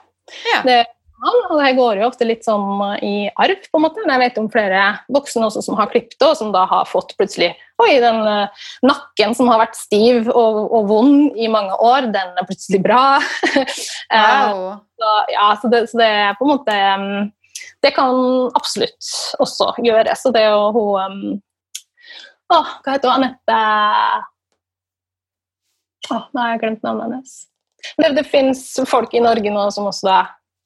[0.52, 0.60] ja.
[0.68, 0.84] Det
[1.24, 4.04] og det går jo ofte litt sånn i arv, på en måte.
[4.04, 4.82] Jeg vet om flere
[5.14, 7.54] voksne også som har klippet og som da har fått plutselig
[7.84, 12.36] Oi, den uh, nakken som har vært stiv og, og, vond i mange år, den
[12.40, 13.06] er plutselig bra.
[14.14, 14.76] Wow.
[15.00, 17.32] så, ja, så det, så det, er på en måte um,
[17.82, 18.14] Det kan
[18.54, 19.08] absolutt
[19.42, 20.22] også gjøres.
[20.28, 21.40] Og det er jo hun um,
[22.54, 23.16] Å, hva heter hun?
[23.16, 23.58] Anette
[26.14, 27.34] Å, nå har jeg glemt navnet hennes.
[27.98, 30.20] Det, det fins folk i Norge nå som også da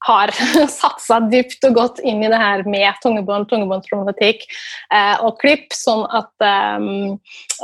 [0.06, 0.32] har
[0.80, 4.46] satsa dypt og godt inn i det her med tungebånd, tungebåndsproblematikk
[4.94, 6.32] eh, og klipp, sånn at,
[6.78, 7.16] um,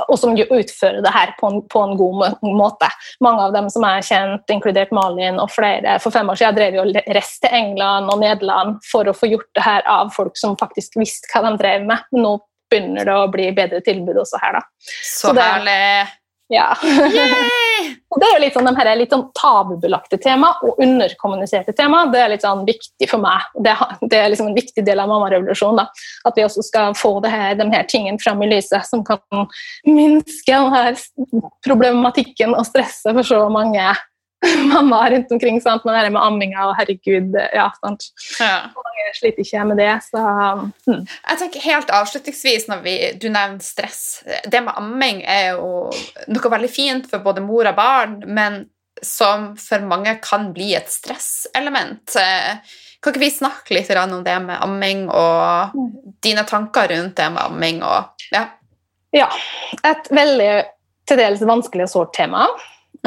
[0.07, 2.89] og som utfører det her på en, på en, god måte.
[3.23, 6.79] Mange av dem som er kjent, inkludert Malin og flere For fem år siden drev
[6.79, 10.57] jo rest til England og Nederland for å få gjort det her av folk som
[10.59, 12.09] faktisk visste hva de drev med.
[12.17, 12.37] Nå
[12.73, 14.65] begynner det å bli bedre tilbud også her, da.
[14.81, 16.22] Så, Så det, herlig!
[16.53, 16.69] Ja.
[18.19, 22.03] det er jo litt sånn, de her er litt sånn tabubelagte tema og underkommuniserte tema.
[22.13, 23.47] Det er litt sånn viktig for meg.
[23.65, 23.73] Det,
[24.11, 25.89] det er liksom en viktig del av mammarevolusjonen.
[26.29, 29.21] At vi også skal få det her, de her tingene fram i lyset, som kan
[29.87, 30.97] minske her
[31.65, 33.93] problematikken og stresset for så mange
[34.73, 35.85] mamma rundt omkring sant?
[35.85, 38.09] med det med amminga og herregud ja, sant?
[38.39, 38.69] Ja.
[39.03, 39.91] Jeg sliter ikke med det.
[40.07, 40.21] Så,
[40.87, 41.01] hmm.
[41.05, 45.89] Jeg tenker Helt avslutningsvis, når vi, du nevner stress Det med amming er jo
[46.31, 48.65] noe veldig fint for både mor og barn, men
[49.03, 52.13] som for mange kan bli et stresselement.
[52.13, 55.89] Kan ikke vi snakke litt om det med amming og mm.
[56.23, 57.81] dine tanker rundt det med amming?
[57.83, 58.45] og ja.
[59.13, 59.27] Ja.
[59.83, 60.53] Et veldig
[61.09, 62.47] til dels vanskelig og sårt tema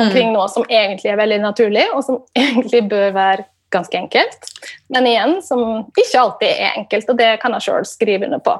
[0.01, 4.51] omkring noe som egentlig er veldig naturlig, og som egentlig bør være ganske enkelt.
[4.95, 5.63] Men igjen, som
[5.99, 8.55] ikke alltid er enkelt, og det kan jeg sjøl skrive under på.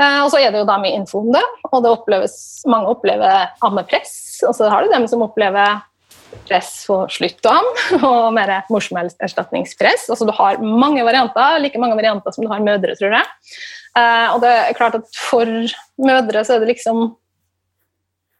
[0.00, 2.34] Eh, og så er det jo da mye info om det, og det oppleves,
[2.70, 4.14] mange opplever ammepress.
[4.48, 5.80] Og så har du dem som opplever
[6.48, 7.68] press for slutt am,
[8.08, 10.08] og mer morsmelkerstatningspress.
[10.10, 13.54] Altså du har mange varianter, like mange varianter som du har mødre, tror jeg.
[13.98, 15.48] Eh, og det er klart at for
[16.00, 17.10] mødre så er det liksom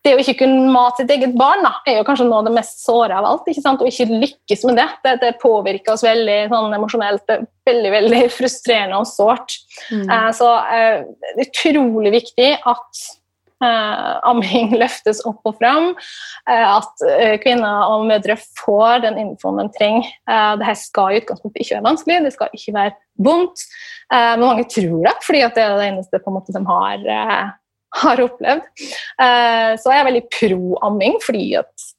[0.02, 2.56] det å ikke kunne mate sitt eget barn da, er jo kanskje noe av det
[2.56, 3.46] mest såre av alt.
[3.46, 3.82] ikke sant?
[3.82, 4.88] Å ikke lykkes med det.
[5.04, 7.22] Det, det påvirker oss veldig sånn emosjonelt.
[7.28, 9.58] Det er veldig veldig frustrerende og sårt.
[9.94, 10.06] Mm.
[10.08, 11.04] Eh, så eh,
[11.36, 13.04] det er utrolig viktig at
[13.62, 15.92] eh, amming løftes opp og fram.
[16.50, 17.06] at
[17.44, 20.12] kvinner og mødre får den infoen de trenger.
[20.26, 23.62] Dette skal i utgangspunktet ikke være vanskelig, det skal ikke være vondt.
[24.10, 27.52] men mange tror det, fordi det er det eneste på en måte, de har
[28.00, 28.68] har opplevd.
[29.20, 31.90] Eh, så er jeg veldig pro amming, fordi at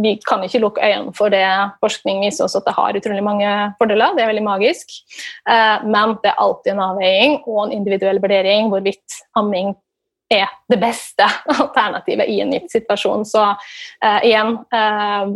[0.00, 1.44] vi kan ikke lukke øynene for det.
[1.82, 3.48] Forskning viser oss at det har utrolig mange
[3.80, 4.14] fordeler.
[4.16, 4.94] Det er veldig magisk.
[5.48, 9.74] Eh, men det er alltid en avveining og en individuell vurdering hvorvidt amming
[10.32, 13.26] er det beste alternativet i en gitt situasjon.
[13.28, 15.32] Så uh, igjen, uh,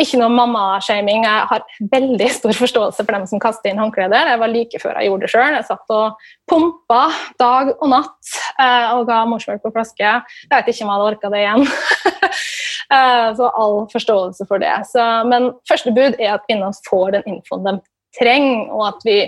[0.00, 1.26] ikke noe mammashaming.
[1.26, 4.32] Jeg har veldig stor forståelse for dem som kaster inn håndkleder.
[4.32, 5.58] Det var like før jeg gjorde det sjøl.
[5.58, 7.02] Jeg satt og pumpa
[7.40, 10.16] dag og natt uh, og ga morsmelk på flaske.
[10.48, 11.68] Jeg vet ikke om jeg hadde orka det igjen.
[13.38, 14.74] så all forståelse for det.
[14.90, 17.76] Så, men første bud er at kvinner får den infoen de
[18.18, 19.18] trenger, og at vi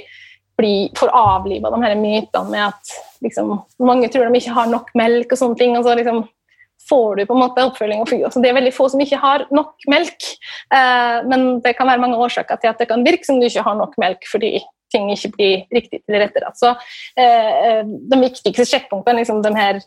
[0.99, 2.93] får avliva de her mytene med at
[3.25, 5.77] liksom, mange tror de ikke har nok melk og sånne ting.
[5.77, 6.25] og så liksom
[6.89, 8.03] får du på en måte oppfølging.
[8.03, 10.29] Altså, det er veldig få som ikke har nok melk,
[10.75, 13.65] eh, men det kan være mange årsaker til at det kan virke som du ikke
[13.67, 14.59] har nok melk fordi
[14.93, 16.59] ting ikke blir riktig tilrettelagt.
[16.61, 16.75] Så
[17.17, 19.81] eh, eh De viktigste sjekkpunktene liksom de her,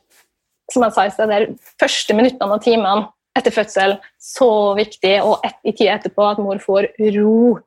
[0.72, 5.44] som jeg sa i sted, de første minuttene og timene etter fødsel så viktig, og
[5.46, 7.58] et, i tida etterpå at mor får ro.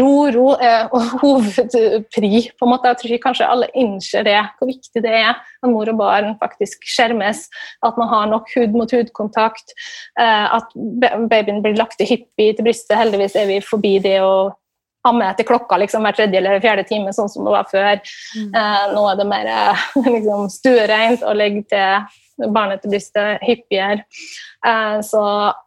[0.00, 0.90] Ro, ro er
[1.22, 2.44] hovedpri.
[2.58, 2.92] på en måte.
[2.92, 6.84] Jeg tror kanskje alle innser det, hvor viktig det er at mor og barn faktisk
[6.86, 7.46] skjermes.
[7.86, 9.74] At man har nok hud mot hud-kontakt.
[10.20, 10.76] Eh, at
[11.32, 12.98] babyen blir lagt i hyppig til brystet.
[13.00, 14.50] Heldigvis er vi forbi det å
[15.08, 18.00] amme etter klokka liksom, hver tredje eller fjerde time, sånn som det var før.
[18.36, 18.48] Mm.
[18.60, 19.52] Eh, nå er det mer
[20.14, 24.04] liksom, stuereint å legge til barnet til brystet hyppigere.
[24.66, 25.22] Eh, så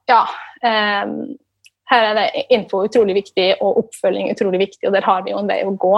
[0.10, 0.26] ja.
[0.64, 1.16] Eh,
[1.92, 5.42] her er det info utrolig viktig, og oppfølging utrolig viktig, og der har vi jo
[5.42, 5.98] en vei å gå.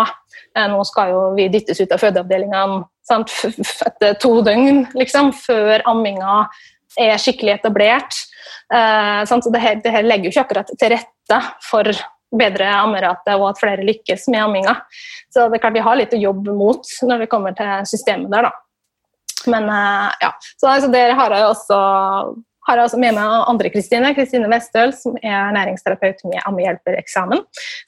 [0.58, 2.82] Eh, nå skal jo vi dyttes ut av fødeavdelingene
[3.14, 6.48] etter to døgn, liksom, før amminga
[6.98, 8.16] er skikkelig etablert.
[8.70, 11.90] Så det her, det her legger jo ikke akkurat til rette for
[12.34, 14.76] bedre ammerate og at flere lykkes med amminga.
[15.34, 18.32] Så det er klart vi har litt å jobbe mot når det kommer til systemet
[18.34, 18.54] der, da.
[19.52, 20.34] Men uh, ja.
[20.58, 21.80] Så altså, der har jeg også
[22.68, 27.44] har jeg også med meg andre Kristine, Kristine Westøl, som er næringsterapeut med ammehjelpereksamen.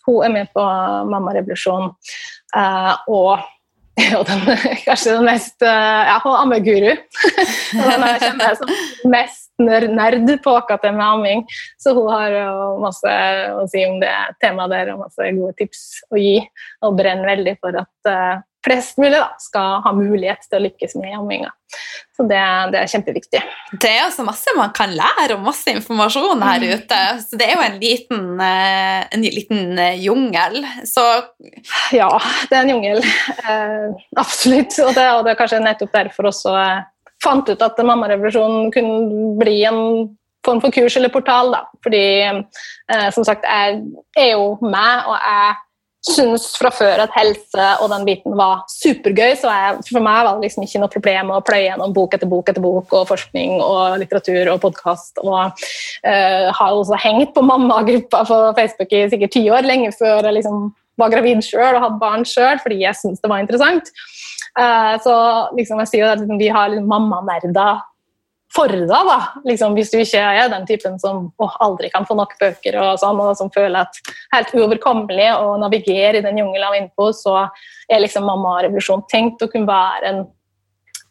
[0.08, 0.64] Hun er med på
[1.12, 1.93] Mammarevolusjon.
[2.56, 3.45] Uh, og
[4.03, 4.41] er den,
[4.84, 5.70] kanskje den mest uh,
[6.10, 6.91] Ja, hun er ammeguru.
[7.88, 8.74] den jeg kjenner som
[9.14, 11.45] mest nerd på akkurat det med amming.
[11.80, 13.14] Så hun har jo masse
[13.56, 14.12] å si om det
[14.43, 16.41] temaet der, og masse gode tips å gi.
[16.84, 21.13] Og brenner veldig for at flest mulig da, skal ha mulighet til å lykkes med
[21.13, 21.51] jamminga.
[22.16, 22.39] Så det,
[22.72, 23.41] det, er kjempeviktig.
[23.84, 26.74] Det er også masse man kan lære, og masse informasjon her mm.
[26.80, 27.01] ute.
[27.26, 30.61] Så det er jo en liten, eh, en liten eh, jungel.
[30.88, 31.03] Så
[31.93, 32.09] Ja,
[32.49, 33.03] det er en jungel.
[33.45, 34.78] Eh, absolutt.
[34.86, 36.86] Og det, og det er kanskje nettopp derfor også jeg
[37.24, 39.82] fant ut at mammarevolusjonen kunne bli en
[40.45, 41.51] form for kurs eller portal.
[41.55, 41.61] Da.
[41.84, 43.82] Fordi eh, som sagt, jeg
[44.18, 45.55] er jo meg, og jeg
[46.06, 49.34] syns fra før at helse og den biten var supergøy.
[49.39, 52.30] Så jeg, for meg var det liksom ikke noe problem å pløye gjennom bok etter
[52.30, 55.22] bok etter bok og forskning og litteratur og podkast.
[55.24, 60.30] Og uh, har også hengt på mammagruppa på Facebook i sikkert ti år, lenge før
[60.30, 60.70] jeg liksom
[61.01, 63.91] var gravid sjøl og hadde barn sjøl, fordi jeg syntes det var interessant.
[64.56, 65.16] Uh, så
[65.58, 67.82] liksom, jeg sier at vi har liksom, mammanerder
[68.56, 69.18] for deg, da.
[69.47, 73.01] Liksom, hvis du ikke er den typen som å, aldri kan få nok bøker, og
[73.01, 73.99] sånn, og som føler at
[74.34, 77.38] helt uoverkommelig å navigere i den jungelen av info, så
[77.91, 80.24] er liksom Mamma Revolusjon tenkt å kunne være en,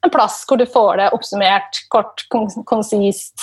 [0.04, 2.24] en plass hvor du får det oppsummert, kort,
[2.68, 3.34] konsist,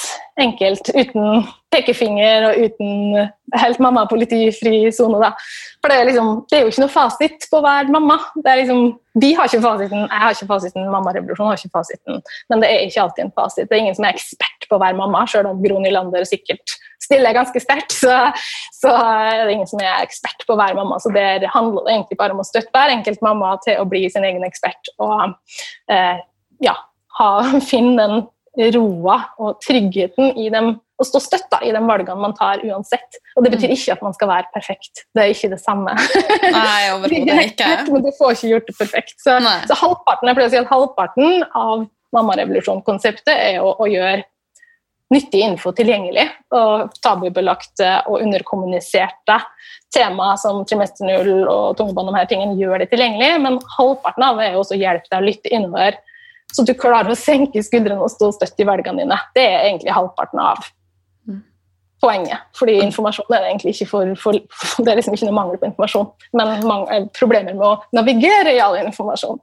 [0.42, 3.30] enkelt, uten pekefinger og uten
[3.62, 5.32] helt mamma-politifri sone.
[5.82, 8.20] For det er, liksom, det er, jo ikke noe fasit på være mamma.
[8.46, 8.84] Liksom,
[9.22, 12.22] vi har ikke fasiten, jeg har ikke fasiten, mammarevolusjonen har ikke fasiten.
[12.52, 13.68] Men det er ikke alltid en fasit.
[13.68, 17.36] Det er ingen som er ekspert på være mamma, selv om Gro Nylander sikkert stiller
[17.36, 17.96] ganske sterkt.
[17.98, 18.16] Så,
[18.78, 21.00] så, er det ingen som er ekspert på være mamma.
[21.02, 24.28] Så det handler egentlig bare om å støtte hver enkelt mamma til å bli sin
[24.28, 24.94] egen ekspert.
[25.02, 25.34] og
[25.92, 26.20] eh,
[26.64, 26.76] ja,
[27.20, 27.32] ha,
[27.72, 28.24] finne den
[28.76, 33.18] roa og tryggheten i dem, og stå støtta i de valgene man tar uansett.
[33.36, 33.76] Og det betyr mm.
[33.78, 35.06] ikke at man skal være perfekt.
[35.16, 35.96] Det er ikke det samme.
[36.58, 37.70] Nei, overhodet ikke.
[37.88, 39.16] Men du får ikke gjort det perfekt.
[39.24, 39.38] Så,
[39.72, 44.28] så halvparten, jeg pleier å si at halvparten av mammarevolusjon-konseptet er å, å gjøre
[45.12, 46.28] nyttig info tilgjengelig.
[46.54, 49.40] Og tabubelagte og underkommuniserte
[49.96, 54.24] tema som trimester null og tungebånd og de her tingene gjør det tilgjengelig, men halvparten
[54.24, 55.98] av det er også å hjelpe deg å lytte innover
[56.52, 59.18] så du klarer å senke skuldrene og stå støtt i velgene dine.
[59.36, 60.62] Det er egentlig halvparten av
[61.30, 61.40] mm.
[62.04, 62.48] poenget.
[62.58, 64.40] Fordi informasjon er egentlig ikke for, for,
[64.84, 68.64] Det er liksom ikke noe mangel på informasjon, men mange, problemer med å navigere i
[68.64, 69.40] all informasjon.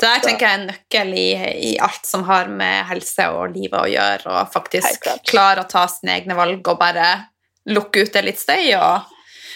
[0.00, 1.28] Det der tenker jeg er en nøkkel i,
[1.70, 5.86] i, alt som har med helse og livet å gjøre, og faktisk klare å ta
[5.90, 7.08] sine egne valg og bare
[7.70, 8.74] lukke ut det litt støy.
[8.76, 9.10] Og,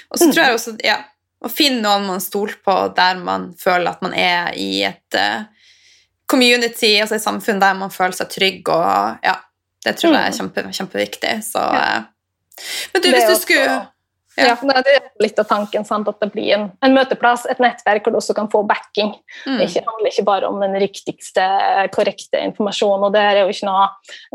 [0.09, 0.33] og så mm.
[0.33, 0.99] tror jeg også ja,
[1.45, 5.47] å finne noen man stoler på der man føler at man er i et uh,
[6.29, 9.39] community, altså et samfunn der man føler seg trygg, og ja,
[9.87, 10.41] det tror jeg er mm.
[10.41, 11.37] kjempe, kjempeviktig.
[11.47, 11.85] Så ja.
[11.99, 13.63] Eh, men du, hvis du skulle
[14.39, 14.55] ja.
[14.63, 14.83] ja.
[14.83, 16.09] Det er litt av tanken, sant?
[16.11, 19.11] at det blir en, en, møteplass, et nettverk hvor du også kan få backing.
[19.47, 19.59] Mm.
[19.59, 21.47] Det handler ikke bare om den riktigste,
[21.95, 23.09] korrekte informasjonen.
[23.09, 23.89] og det er jo ikke noe,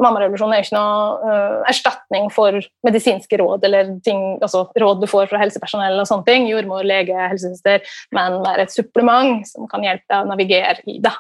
[0.04, 5.10] Mammarevolusjonen er jo ikke noe uh, erstatning for medisinske råd eller ting, altså råd du
[5.12, 7.84] får fra helsepersonell og sånne ting, jordmor, lege, helsesøster,
[8.16, 11.16] men være et supplement som kan hjelpe deg å navigere i det.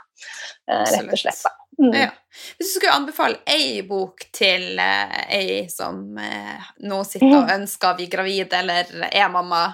[0.70, 1.44] Uh, rett og slett.
[1.82, 1.94] Mm.
[1.98, 2.10] Ja.
[2.58, 7.92] Hvis du skulle anbefale ei bok til uh, ei som uh, nå sitter og ønsker
[7.92, 9.66] å bli gravid eller er mamma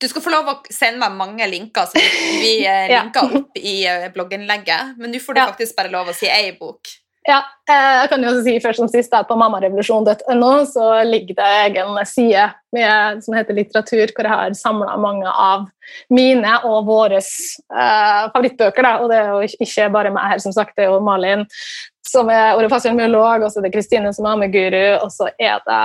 [0.00, 2.00] Du skal få lov å sende meg mange linker, som
[2.40, 2.54] vi
[2.94, 3.74] linker opp i
[4.14, 6.88] blogginnlegget, men nå får du faktisk bare lov å si ei bok.
[7.28, 11.98] Ja, jeg kan jo si først som sist at På mammarevolusjon.no så ligger det egen
[12.08, 15.66] side med, som heter litteratur, hvor jeg har samla mange av
[16.08, 18.86] mine og våre eh, favorittbøker.
[18.86, 18.94] Da.
[19.02, 21.44] Og det er jo ikke bare meg her, som sagt, det er jo Malin
[22.10, 25.82] som er orefasiolog, og så er det Kristine som er ammeguru, og så er det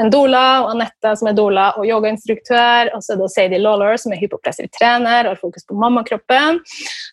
[0.00, 2.92] en doula, og Anette som er doula og yogainstruktør.
[2.96, 6.60] Og så er det Sadie Lawler som er hypopressiv trener og har fokus på mammakroppen.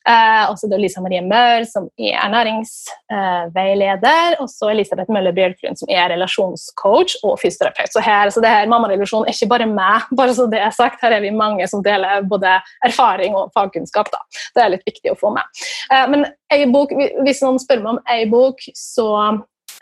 [0.08, 4.38] Eh, og så er det Lisa Marie Mør som er ernæringsveileder.
[4.38, 7.92] Eh, og så Elisabeth Møller Bjørklund som er relasjonscoach og fysioterapeut.
[7.94, 11.04] Så her, så det her mammarelasjon er ikke bare meg, bare så det er sagt.
[11.04, 14.12] Her er vi mange som deler både erfaring og fagkunnskap.
[14.14, 14.24] Da.
[14.56, 15.64] Det er litt viktig å få med.
[15.92, 19.10] Eh, men ei bok, hvis noen spør meg om ei bok, så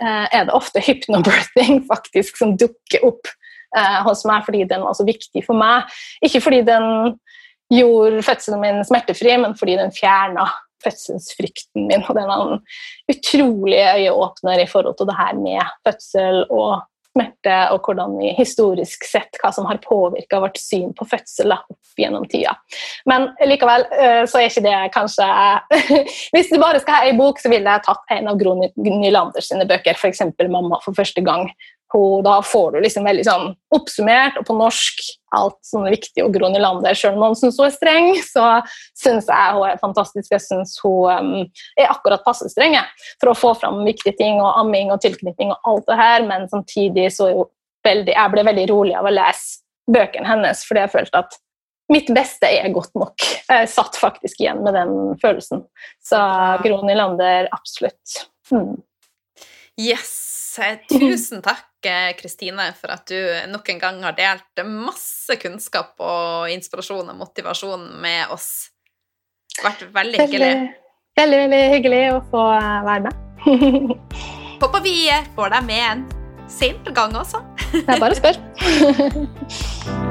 [0.04, 3.30] er det ofte hypnobirthing faktisk som dukker opp
[3.78, 5.90] eh, hos meg fordi den var så viktig for meg.
[6.26, 7.18] Ikke fordi den
[7.74, 10.48] gjorde fødselen min smertefri, men fordi den fjerna
[10.86, 12.06] fødselsfrykten min.
[12.06, 12.62] Og den var en
[13.12, 16.86] utrolig øyeåpner i forhold til det her med fødsel og
[17.18, 21.98] smerte, og hvordan vi historisk sett hva som har påvirka vårt syn på fødsel opp
[21.98, 22.54] gjennom tida.
[23.10, 25.26] Men likevel eh, så er ikke det kanskje
[26.36, 29.44] Hvis du bare skal ha ei bok, så ville jeg tatt en av Gro Nylander
[29.44, 30.22] sine bøker, f.eks.
[30.38, 31.50] 'Mamma for første gang'
[31.94, 35.04] hun, da får du liksom veldig sånn oppsummert, og på norsk
[35.38, 36.24] alt som er viktig.
[36.26, 38.48] Og Gro Nylander, selv om noen syns hun er streng, så
[38.98, 40.32] syns jeg hun er fantastisk.
[40.34, 41.46] Jeg syns hun um,
[41.80, 42.76] er akkurat passe streng
[43.22, 46.50] for å få fram viktige ting, og amming og tilknytning og alt det her, men
[46.52, 47.54] samtidig så er hun
[47.88, 51.38] veldig Jeg ble veldig rolig av å lese bøkene hennes, fordi jeg følte at
[51.94, 53.24] mitt beste er godt nok.
[53.48, 55.64] Jeg satt faktisk igjen med den følelsen.
[56.04, 56.20] Så
[56.66, 58.26] Gro Nylander, absolutt.
[58.52, 58.76] Mm.
[59.78, 60.16] Yes.
[60.90, 61.86] Tusen takk
[62.18, 63.18] Kristine, for at du
[63.52, 68.72] nok en gang har delt masse kunnskap og inspirasjon og motivasjon med oss.
[69.54, 70.52] Det har vært veldig hyggelig.
[71.18, 73.16] Veldig, veldig hyggelig å få eh, være med.
[74.62, 74.98] Håper vi
[75.38, 76.04] får deg med en
[76.50, 77.42] senere gang også.
[77.74, 80.04] Det er bare å spørre.